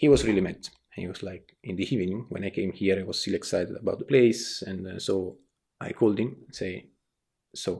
he 0.00 0.08
was 0.08 0.24
really 0.26 0.40
mad 0.40 0.60
he 0.94 1.06
was 1.12 1.22
like 1.22 1.46
in 1.62 1.76
the 1.76 1.86
evening 1.94 2.26
when 2.32 2.44
i 2.44 2.50
came 2.50 2.72
here 2.72 2.98
i 2.98 3.02
was 3.10 3.20
still 3.20 3.34
excited 3.34 3.76
about 3.76 3.98
the 3.98 4.04
place 4.12 4.62
and 4.62 4.86
uh, 4.86 4.98
so 4.98 5.36
i 5.80 5.92
called 5.92 6.18
him 6.18 6.30
and 6.46 6.54
say 6.62 6.72
so 7.54 7.70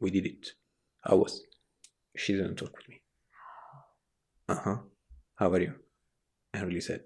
we 0.00 0.10
did 0.10 0.26
it 0.26 0.44
how 1.06 1.16
was 1.16 1.42
she 2.16 2.32
didn't 2.34 2.56
talk 2.56 2.74
with 2.78 2.88
me 2.88 2.98
uh-huh 4.48 4.78
how 5.36 5.50
are 5.52 5.60
you 5.60 5.74
and 6.52 6.66
really 6.68 6.80
sad 6.80 7.02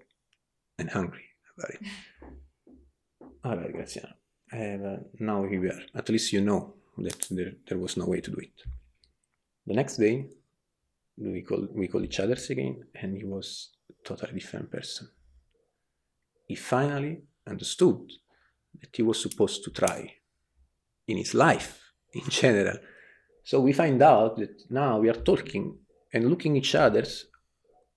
and 0.79 0.89
hungry 0.91 1.25
about 1.57 1.71
it. 1.75 1.81
All 3.41 3.55
right, 3.55 3.71
Graziano. 3.71 4.09
Uh, 4.51 4.97
now 5.19 5.43
here 5.45 5.61
we 5.61 5.69
are. 5.69 5.81
At 5.95 6.09
least 6.09 6.33
you 6.33 6.41
know 6.41 6.73
that 6.97 7.27
there, 7.31 7.53
there 7.67 7.77
was 7.77 7.95
no 7.95 8.05
way 8.05 8.19
to 8.19 8.31
do 8.31 8.37
it. 8.37 8.63
The 9.65 9.75
next 9.75 9.95
day, 9.95 10.27
we 11.17 11.41
call 11.43 11.67
we 11.73 11.87
call 11.87 12.03
each 12.03 12.19
other 12.19 12.35
again, 12.49 12.83
and 12.95 13.15
he 13.15 13.23
was 13.23 13.69
a 13.89 13.93
totally 14.07 14.33
different 14.33 14.69
person. 14.69 15.07
He 16.47 16.55
finally 16.55 17.21
understood 17.47 18.11
that 18.81 18.93
he 18.93 19.03
was 19.03 19.21
supposed 19.21 19.63
to 19.63 19.71
try 19.71 20.15
in 21.07 21.17
his 21.17 21.33
life 21.33 21.79
in 22.13 22.29
general. 22.29 22.77
So 23.45 23.61
we 23.61 23.71
find 23.71 24.01
out 24.01 24.37
that 24.37 24.69
now 24.69 24.99
we 24.99 25.09
are 25.09 25.23
talking 25.23 25.77
and 26.11 26.29
looking 26.29 26.57
each 26.57 26.75
other's, 26.75 27.25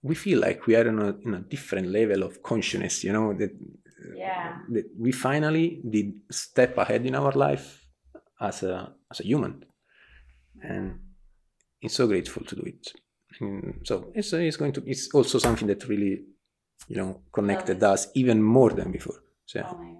we 0.02 0.14
feel 0.14 0.38
like 0.38 0.66
we 0.66 0.76
are 0.76 0.86
in 0.86 0.98
a, 0.98 1.16
in 1.24 1.34
a 1.34 1.40
different 1.40 1.88
level 1.88 2.22
of 2.22 2.42
consciousness, 2.42 3.02
you 3.04 3.12
know, 3.12 3.32
that, 3.34 3.50
Yeah. 4.16 4.58
we 4.98 5.12
finally 5.12 5.80
did 5.88 6.14
step 6.30 6.78
ahead 6.78 7.06
in 7.06 7.14
our 7.14 7.32
life 7.32 7.86
as 8.40 8.62
a, 8.62 8.92
as 9.10 9.20
a 9.20 9.24
human. 9.24 9.64
And 10.62 10.98
it's 11.80 11.94
so 11.94 12.06
grateful 12.06 12.44
to 12.44 12.56
do 12.56 12.62
it. 12.62 12.92
And 13.40 13.80
so 13.84 14.12
it's, 14.14 14.32
it's 14.32 14.56
going 14.56 14.72
to, 14.74 14.82
it's 14.86 15.08
also 15.14 15.38
something 15.38 15.68
that 15.68 15.88
really, 15.88 16.24
you 16.88 16.96
know, 16.96 17.20
connected 17.32 17.82
us 17.82 18.08
even 18.14 18.42
more 18.42 18.70
than 18.70 18.92
before. 18.92 19.22
So 19.46 19.58
yeah. 19.58 19.70
Oh. 19.72 19.98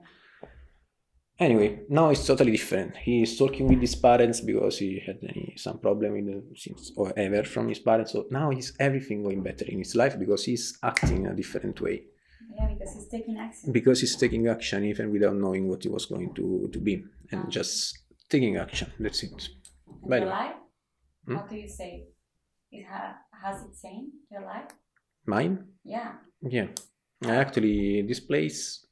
Anyway, 1.39 1.81
now 1.89 2.11
it's 2.11 2.25
totally 2.25 2.53
different. 2.53 2.97
He 2.99 3.23
is 3.23 3.37
talking 3.37 3.67
with 3.67 3.81
his 3.81 3.97
parents 3.97 4.41
because 4.41 4.79
he 4.79 5.03
had 5.05 5.19
any, 5.25 5.55
some 5.57 5.79
problem 5.79 6.13
with 6.13 6.27
the 6.27 6.43
since 6.55 6.93
or 6.95 7.13
ever 7.17 7.43
from 7.43 7.69
his 7.69 7.81
parents. 7.81 8.13
So 8.13 8.27
now 8.31 8.51
he's 8.51 8.75
everything 8.79 9.25
going 9.25 9.43
better 9.43 9.65
in 9.65 9.79
his 9.79 9.97
life 9.97 10.17
because 10.19 10.45
he's 10.45 10.79
acting 10.83 11.25
in 11.25 11.27
a 11.27 11.35
different 11.35 11.81
way. 11.81 12.05
Yeah, 12.51 12.67
because 12.69 12.95
he's 12.95 13.09
taking 13.09 13.39
action. 13.39 13.73
Because 13.73 14.01
he's 14.01 14.17
taking 14.17 14.47
action 14.49 14.85
even 14.85 15.11
without 15.13 15.37
knowing 15.37 15.69
what 15.69 15.83
he 15.83 15.89
was 15.89 16.07
going 16.07 16.35
to, 16.35 16.69
to 16.73 16.79
be. 16.79 17.05
And 17.31 17.45
Ah. 17.47 17.49
just 17.49 17.99
taking 18.29 18.57
action. 18.57 18.93
That's 18.99 19.23
it. 19.23 19.49
And 20.03 20.11
By 20.11 20.19
your 20.19 20.29
life? 20.31 20.57
Hmm? 21.27 21.37
What 21.37 21.49
do 21.49 21.57
you 21.57 21.69
say? 21.69 22.07
It 22.71 22.85
ha- 22.87 23.19
has 23.43 23.63
it 23.63 23.73
changed 23.83 24.17
your 24.31 24.43
life? 24.45 24.71
Mine? 25.27 25.67
Yeah. 25.85 26.13
Yeah. 26.43 26.69
I 27.23 27.37
actually 27.37 28.03
this 28.03 28.21
place 28.21 28.87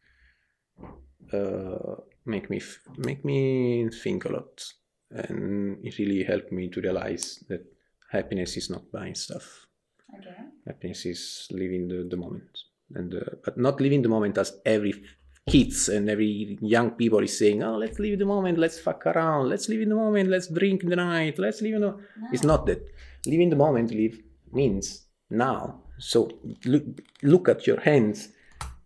uh, 1.32 1.96
make 2.24 2.48
me 2.50 2.58
f- 2.58 2.80
make 2.98 3.24
me 3.24 3.88
think 3.90 4.24
a 4.24 4.32
lot, 4.32 4.62
and 5.10 5.78
it 5.84 5.98
really 5.98 6.22
helped 6.24 6.52
me 6.52 6.68
to 6.68 6.80
realize 6.80 7.42
that 7.48 7.64
happiness 8.10 8.56
is 8.56 8.70
not 8.70 8.90
buying 8.92 9.14
stuff. 9.14 9.66
Okay. 10.16 10.36
Happiness 10.66 11.06
is 11.06 11.48
living 11.50 11.88
the, 11.88 12.06
the 12.10 12.16
moment, 12.16 12.50
and 12.94 13.14
uh, 13.14 13.20
but 13.44 13.56
not 13.56 13.80
living 13.80 14.02
the 14.02 14.08
moment 14.08 14.38
as 14.38 14.58
every 14.64 14.94
kids 15.48 15.88
and 15.88 16.08
every 16.08 16.58
young 16.60 16.92
people 16.92 17.20
is 17.20 17.36
saying, 17.38 17.62
"Oh, 17.62 17.76
let's 17.76 17.98
live 17.98 18.18
the 18.18 18.24
moment, 18.24 18.58
let's 18.58 18.78
fuck 18.78 19.06
around, 19.06 19.48
let's 19.48 19.68
live 19.68 19.80
in 19.80 19.88
the 19.88 19.94
moment, 19.94 20.28
let's 20.28 20.48
drink 20.48 20.82
the 20.88 20.96
night, 20.96 21.38
let's 21.38 21.60
live 21.62 21.74
in 21.74 21.80
the." 21.80 21.96
It's 22.32 22.44
not 22.44 22.66
that. 22.66 22.86
Living 23.26 23.50
the 23.50 23.56
moment 23.56 23.90
live 23.92 24.18
means 24.52 25.06
now. 25.28 25.82
So 25.98 26.30
look, 26.64 26.84
look 27.22 27.48
at 27.48 27.66
your 27.66 27.80
hands, 27.80 28.28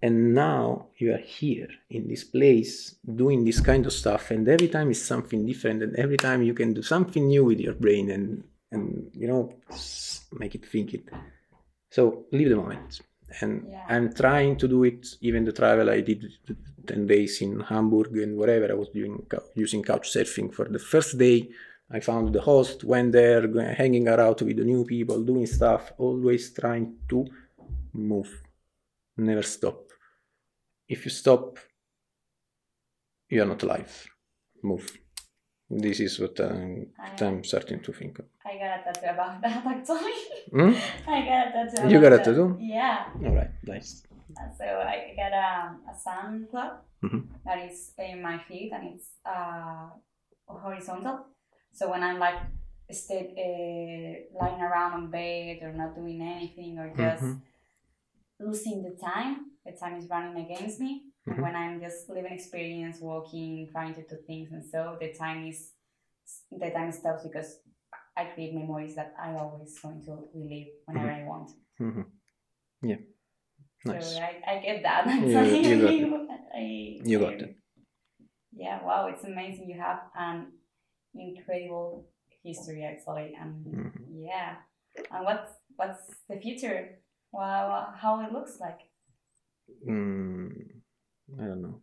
and 0.03 0.35
now 0.35 0.89
you 0.97 1.15
are 1.15 1.25
here 1.25 1.69
in 1.91 2.09
this 2.09 2.25
place 2.25 2.97
doing 3.15 3.45
this 3.45 3.61
kind 3.61 3.87
of 3.87 3.93
stuff, 3.93 4.31
and 4.31 4.49
every 4.49 4.69
time 4.69 4.91
is 4.91 5.05
something 5.05 5.47
different, 5.47 5.83
and 5.83 5.95
every 5.97 6.17
time 6.17 6.43
you 6.43 6.55
can 6.55 6.73
do 6.73 6.83
something 6.83 7.27
new 7.27 7.45
with 7.45 7.61
your 7.61 7.75
brain, 7.75 8.11
and 8.11 8.45
and 8.73 9.11
you 9.15 9.29
know 9.29 9.53
make 10.33 10.55
it 10.55 10.67
think 10.67 10.95
it. 10.95 11.09
So 11.91 12.27
live 12.33 12.49
the 12.49 12.57
moment, 12.57 13.01
and 13.41 13.53
Yeah. 13.69 13.85
I'm 13.95 14.13
trying 14.23 14.57
to 14.63 14.67
do 14.69 14.85
it. 14.85 15.03
Even 15.21 15.45
the 15.45 15.53
travel 15.53 15.89
I 15.91 16.01
did 16.01 16.21
ten 16.87 17.07
days 17.07 17.41
in 17.41 17.61
Hamburg 17.61 18.17
and 18.25 18.37
wherever 18.37 18.71
I 18.71 18.75
was 18.75 18.91
doing 18.99 19.15
using 19.55 19.83
couch 19.83 20.07
surfing 20.15 20.53
for 20.57 20.67
the 20.69 20.79
first 20.93 21.19
day. 21.19 21.39
I 21.91 22.01
found 22.01 22.35
the 22.35 22.41
host, 22.41 22.83
went 22.83 23.13
there, 23.13 23.43
hanging 23.75 24.09
around 24.09 24.41
with 24.41 24.57
the 24.57 24.65
new 24.65 24.85
people, 24.85 25.23
doing 25.23 25.47
stuff, 25.47 25.93
always 25.99 26.53
trying 26.53 26.97
to 27.11 27.27
move, 27.93 28.31
never 29.17 29.43
stop. 29.43 29.81
If 30.89 31.05
you 31.05 31.11
stop, 31.11 31.59
you 33.29 33.43
are 33.43 33.47
not 33.47 33.63
alive. 33.63 33.93
Move. 34.63 34.87
This 35.69 36.01
is 36.01 36.19
what 36.19 36.41
I'm, 36.41 36.87
what 36.97 37.23
I'm 37.23 37.45
starting 37.45 37.81
to 37.81 37.93
think 37.93 38.19
of. 38.19 38.27
I 38.45 38.59
got 38.59 38.81
a 38.81 38.83
tattoo 38.85 39.07
about 39.15 39.41
that 39.43 39.67
actually. 39.75 40.21
Hmm? 40.53 40.73
I 41.09 41.23
got 41.23 41.49
a 41.49 41.71
tattoo. 41.71 41.89
You 41.89 42.01
got 42.01 42.13
a 42.13 42.17
that. 42.19 42.25
tattoo? 42.25 42.57
Yeah. 42.61 43.07
All 43.25 43.35
right, 43.35 43.51
nice. 43.65 44.03
So 44.59 44.65
I 44.65 45.15
got 45.17 45.33
a, 45.33 45.91
a 45.91 45.95
sun 45.99 46.47
club 46.51 46.83
Mhm. 47.03 47.29
that 47.45 47.59
is 47.71 47.93
in 47.99 48.23
my 48.23 48.39
feet 48.49 48.73
and 48.73 48.95
it's 48.95 49.09
uh, 49.25 49.89
horizontal. 50.47 51.27
So 51.73 51.91
when 51.91 52.03
I'm 52.03 52.19
like 52.19 52.41
stay, 52.91 53.23
uh, 53.45 54.39
lying 54.39 54.61
around 54.61 54.93
on 54.93 55.11
bed 55.11 55.59
or 55.63 55.73
not 55.73 55.95
doing 55.95 56.21
anything 56.21 56.79
or 56.79 56.89
just 56.95 57.23
Mhm. 57.23 57.41
losing 58.41 58.83
the 58.83 58.97
time, 58.97 59.53
the 59.65 59.73
time 59.73 59.97
is 59.97 60.09
running 60.09 60.45
against 60.45 60.81
me. 60.81 60.93
And 61.27 61.37
Mhm. 61.39 61.43
when 61.43 61.57
I'm 61.57 61.81
just 61.81 62.09
living 62.09 62.33
experience, 62.33 63.01
walking, 63.01 63.69
trying 63.73 63.95
to 63.95 64.03
do 64.07 64.17
things, 64.27 64.53
and 64.53 64.65
so 64.65 64.97
the 65.01 65.13
time 65.15 65.47
is 65.47 65.73
the 66.51 66.71
time 66.71 66.91
stops 66.93 67.23
because 67.23 67.61
I 68.17 68.25
create 68.27 68.55
memories 68.55 68.95
that 68.97 69.15
I 69.21 69.35
always 69.35 69.79
going 69.81 70.05
to 70.07 70.29
relive 70.35 70.69
whenever 70.87 71.11
I 71.11 71.25
want. 71.25 71.51
Mhm. 71.81 72.07
Yeah, 72.83 72.99
nice. 73.85 74.17
So 74.17 74.23
I, 74.23 74.43
I 74.53 74.59
get 74.61 74.83
that. 74.83 75.07
You- 75.23 75.41
you 75.69 75.81
got 75.83 75.95
it. 75.95 76.11
I, 76.55 77.01
You 77.05 77.19
got 77.21 77.35
it. 77.43 77.57
Yeah, 78.53 78.85
wow, 78.85 79.07
it's 79.09 79.25
amazing. 79.25 79.69
You 79.69 79.81
have 79.81 80.01
an 80.17 80.53
incredible 81.15 82.09
history 82.43 82.85
actually, 82.85 83.35
and 83.41 83.67
Mhm. 83.67 83.93
yeah. 84.25 84.57
And 85.11 85.25
what's 85.25 85.53
what's 85.77 86.03
the 86.29 86.37
future? 86.41 86.99
Wow, 87.33 87.93
how 87.97 88.21
it 88.25 88.33
looks 88.33 88.61
like? 88.61 88.81
Mm, 89.87 90.83
I 91.39 91.45
don't 91.45 91.63
know. 91.63 91.81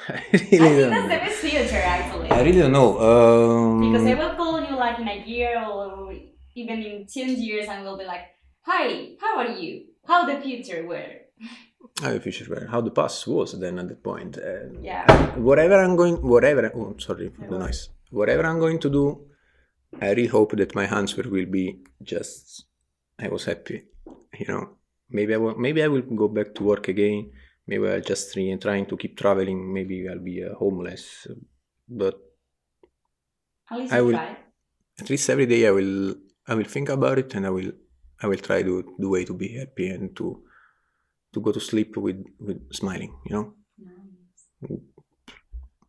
I 0.08 0.12
I 0.12 0.30
really 0.32 0.38
think 0.46 0.60
don't 0.60 0.90
that's 0.90 1.02
the 1.02 1.08
know. 1.08 1.24
best 1.26 1.38
future 1.38 1.82
actually. 1.94 2.30
I 2.30 2.40
really 2.42 2.60
don't 2.60 2.72
know. 2.72 2.90
Um, 3.08 3.92
because 3.92 4.06
I 4.06 4.14
will 4.14 4.34
call 4.36 4.60
you 4.60 4.76
like 4.76 4.98
in 4.98 5.08
a 5.08 5.18
year 5.26 5.52
or 5.64 6.12
even 6.54 6.82
in 6.82 7.06
ten 7.06 7.30
years, 7.40 7.66
and 7.68 7.82
we'll 7.84 7.98
be 7.98 8.04
like, 8.04 8.24
"Hi, 8.62 9.14
how 9.20 9.38
are 9.38 9.52
you? 9.62 9.72
How 10.06 10.26
the 10.26 10.40
future 10.40 10.86
were?" 10.86 11.12
how 12.02 12.12
the 12.12 12.20
future 12.20 12.46
were, 12.48 12.66
how 12.70 12.80
the 12.80 12.90
past 12.90 13.26
was 13.26 13.58
then 13.58 13.78
at 13.78 13.88
that 13.88 14.02
point. 14.02 14.36
And 14.36 14.84
Yeah. 14.84 15.04
Whatever 15.36 15.76
I'm 15.82 15.96
going, 15.96 16.16
whatever. 16.22 16.70
Oh, 16.74 16.94
sorry 16.98 17.28
for 17.30 17.46
the 17.50 17.58
noise. 17.58 17.90
Whatever 18.10 18.44
I'm 18.46 18.58
going 18.60 18.78
to 18.80 18.90
do, 18.90 19.04
I 20.00 20.08
really 20.10 20.26
hope 20.26 20.52
that 20.56 20.74
my 20.74 20.84
answer 20.84 21.22
will 21.28 21.46
be 21.46 21.80
just. 22.02 22.64
I 23.20 23.28
was 23.28 23.44
happy, 23.46 23.82
you 24.38 24.46
know. 24.46 24.62
Maybe 25.10 25.34
I 25.34 25.38
will. 25.38 25.56
Maybe 25.56 25.82
I 25.82 25.88
will 25.88 26.02
go 26.02 26.28
back 26.28 26.54
to 26.56 26.62
work 26.62 26.86
again. 26.88 27.30
Maybe 27.68 27.88
I'll 27.88 28.00
just 28.12 28.32
try, 28.34 28.56
trying 28.60 28.86
to 28.86 28.96
keep 28.96 29.16
traveling. 29.18 29.72
Maybe 29.72 30.08
I'll 30.08 30.18
be 30.32 30.44
uh, 30.44 30.54
homeless, 30.56 31.26
but 31.88 32.16
At 33.70 33.78
least 33.78 33.92
I 33.92 34.00
will- 34.02 34.12
tried. 34.18 34.36
at 35.00 35.10
least 35.10 35.30
every 35.30 35.46
day 35.46 35.66
I 35.66 35.70
will. 35.70 36.14
I 36.46 36.54
will 36.54 36.64
think 36.74 36.88
about 36.88 37.18
it, 37.18 37.34
and 37.34 37.46
I 37.46 37.50
will. 37.50 37.72
I 38.22 38.26
will 38.26 38.42
try 38.48 38.62
to 38.62 38.74
the 38.98 39.08
way 39.08 39.24
to 39.24 39.34
be 39.34 39.48
happy 39.60 39.88
and 39.88 40.16
to 40.16 40.26
to 41.34 41.40
go 41.40 41.52
to 41.52 41.60
sleep 41.60 41.96
with 41.96 42.20
with 42.40 42.60
smiling. 42.80 43.12
You 43.26 43.32
know. 43.36 43.46
Nice. 43.78 44.80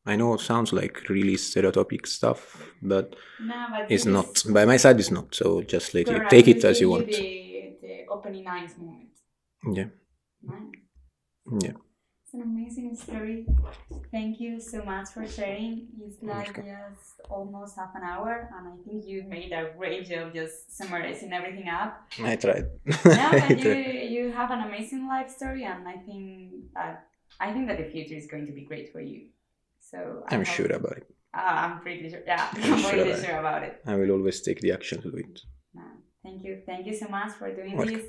I 0.06 0.16
know 0.16 0.34
it 0.34 0.42
sounds 0.42 0.74
like 0.74 1.08
really 1.10 1.36
stereotypic 1.36 2.06
stuff, 2.08 2.72
but 2.82 3.16
No, 3.40 3.68
but 3.72 3.86
it's 3.92 4.06
not. 4.06 4.44
By 4.50 4.66
my 4.66 4.78
side, 4.78 5.00
it's 5.00 5.12
not. 5.12 5.36
So 5.36 5.62
just 5.62 5.94
let 5.94 6.10
it, 6.10 6.30
take 6.30 6.48
it 6.48 6.64
as 6.66 6.82
you 6.82 6.90
want. 6.90 7.12
The, 7.12 7.78
the 7.82 8.06
opening 8.10 8.44
nice 8.46 8.78
moment. 8.78 9.10
Yeah, 9.74 9.90
Nice. 10.44 10.89
Yeah. 11.62 11.74
It's 12.24 12.34
an 12.36 12.42
amazing 12.44 12.96
story. 12.96 13.46
Thank 14.12 14.40
you 14.40 14.60
so 14.60 14.84
much 14.84 15.10
for 15.10 15.26
sharing. 15.28 15.88
It's 16.00 16.22
like 16.22 16.54
just 16.58 17.22
almost 17.28 17.76
half 17.76 17.90
an 17.96 18.04
hour, 18.04 18.48
and 18.56 18.68
I 18.68 18.76
think 18.86 19.08
you 19.08 19.24
made 19.24 19.52
a 19.52 19.72
great 19.76 20.08
job 20.08 20.34
just 20.36 20.78
summarizing 20.78 21.34
everything 21.34 21.68
up. 21.68 21.92
I 22.24 22.36
tried. 22.36 22.66
I 23.06 23.48
but 23.50 23.60
you 23.66 23.74
you 24.16 24.32
have 24.32 24.52
an 24.52 24.62
amazing 24.62 25.08
life 25.08 25.30
story, 25.32 25.64
and 25.66 25.88
I 25.88 25.98
think 26.08 26.54
that 26.76 27.08
I 27.40 27.52
think 27.54 27.68
that 27.68 27.78
the 27.80 27.90
future 27.90 28.16
is 28.16 28.28
going 28.28 28.46
to 28.46 28.54
be 28.54 28.64
great 28.72 28.92
for 28.94 29.02
you. 29.02 29.30
So 29.80 29.98
I 30.28 30.36
I'm 30.36 30.42
hope- 30.46 30.56
sure 30.56 30.72
about 30.72 30.98
it. 30.98 31.08
Ah, 31.34 31.66
I'm 31.66 31.82
pretty 31.82 32.10
sure. 32.10 32.22
Yeah, 32.28 32.48
I'm 32.54 32.74
I'm 32.74 32.80
sure 32.80 32.90
pretty 32.90 33.10
about 33.10 33.20
it. 33.20 33.26
sure 33.26 33.40
about 33.40 33.64
it. 33.64 33.82
I 33.88 33.96
will 33.96 34.12
always 34.12 34.42
take 34.42 34.60
the 34.62 34.72
action 34.72 35.02
to 35.02 35.10
do 35.10 35.18
it. 35.18 35.40
Thank 36.22 36.44
you, 36.44 36.62
thank 36.66 36.86
you 36.86 36.94
so 36.94 37.08
much 37.08 37.32
for 37.40 37.48
doing 37.56 37.76
Welcome. 37.78 37.96
this, 37.96 38.06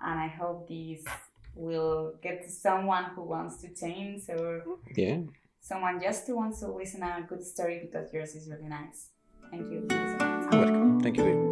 and 0.00 0.18
I 0.20 0.26
hope 0.26 0.68
this 0.68 1.04
will 1.58 2.14
get 2.22 2.42
to 2.44 2.50
someone 2.50 3.04
who 3.14 3.22
wants 3.22 3.60
to 3.62 3.68
change 3.74 4.22
or 4.30 4.62
Yeah. 4.96 5.18
someone 5.60 6.00
just 6.00 6.26
who 6.26 6.36
wants 6.36 6.60
to 6.60 6.68
listen 6.68 7.02
a 7.02 7.26
good 7.28 7.44
story 7.44 7.80
because 7.82 8.12
yours 8.12 8.34
is 8.34 8.48
really 8.48 8.68
nice. 8.68 9.10
Thank 9.50 9.70
you. 9.72 9.86
Welcome. 9.90 11.00
Thank 11.00 11.16
you. 11.18 11.47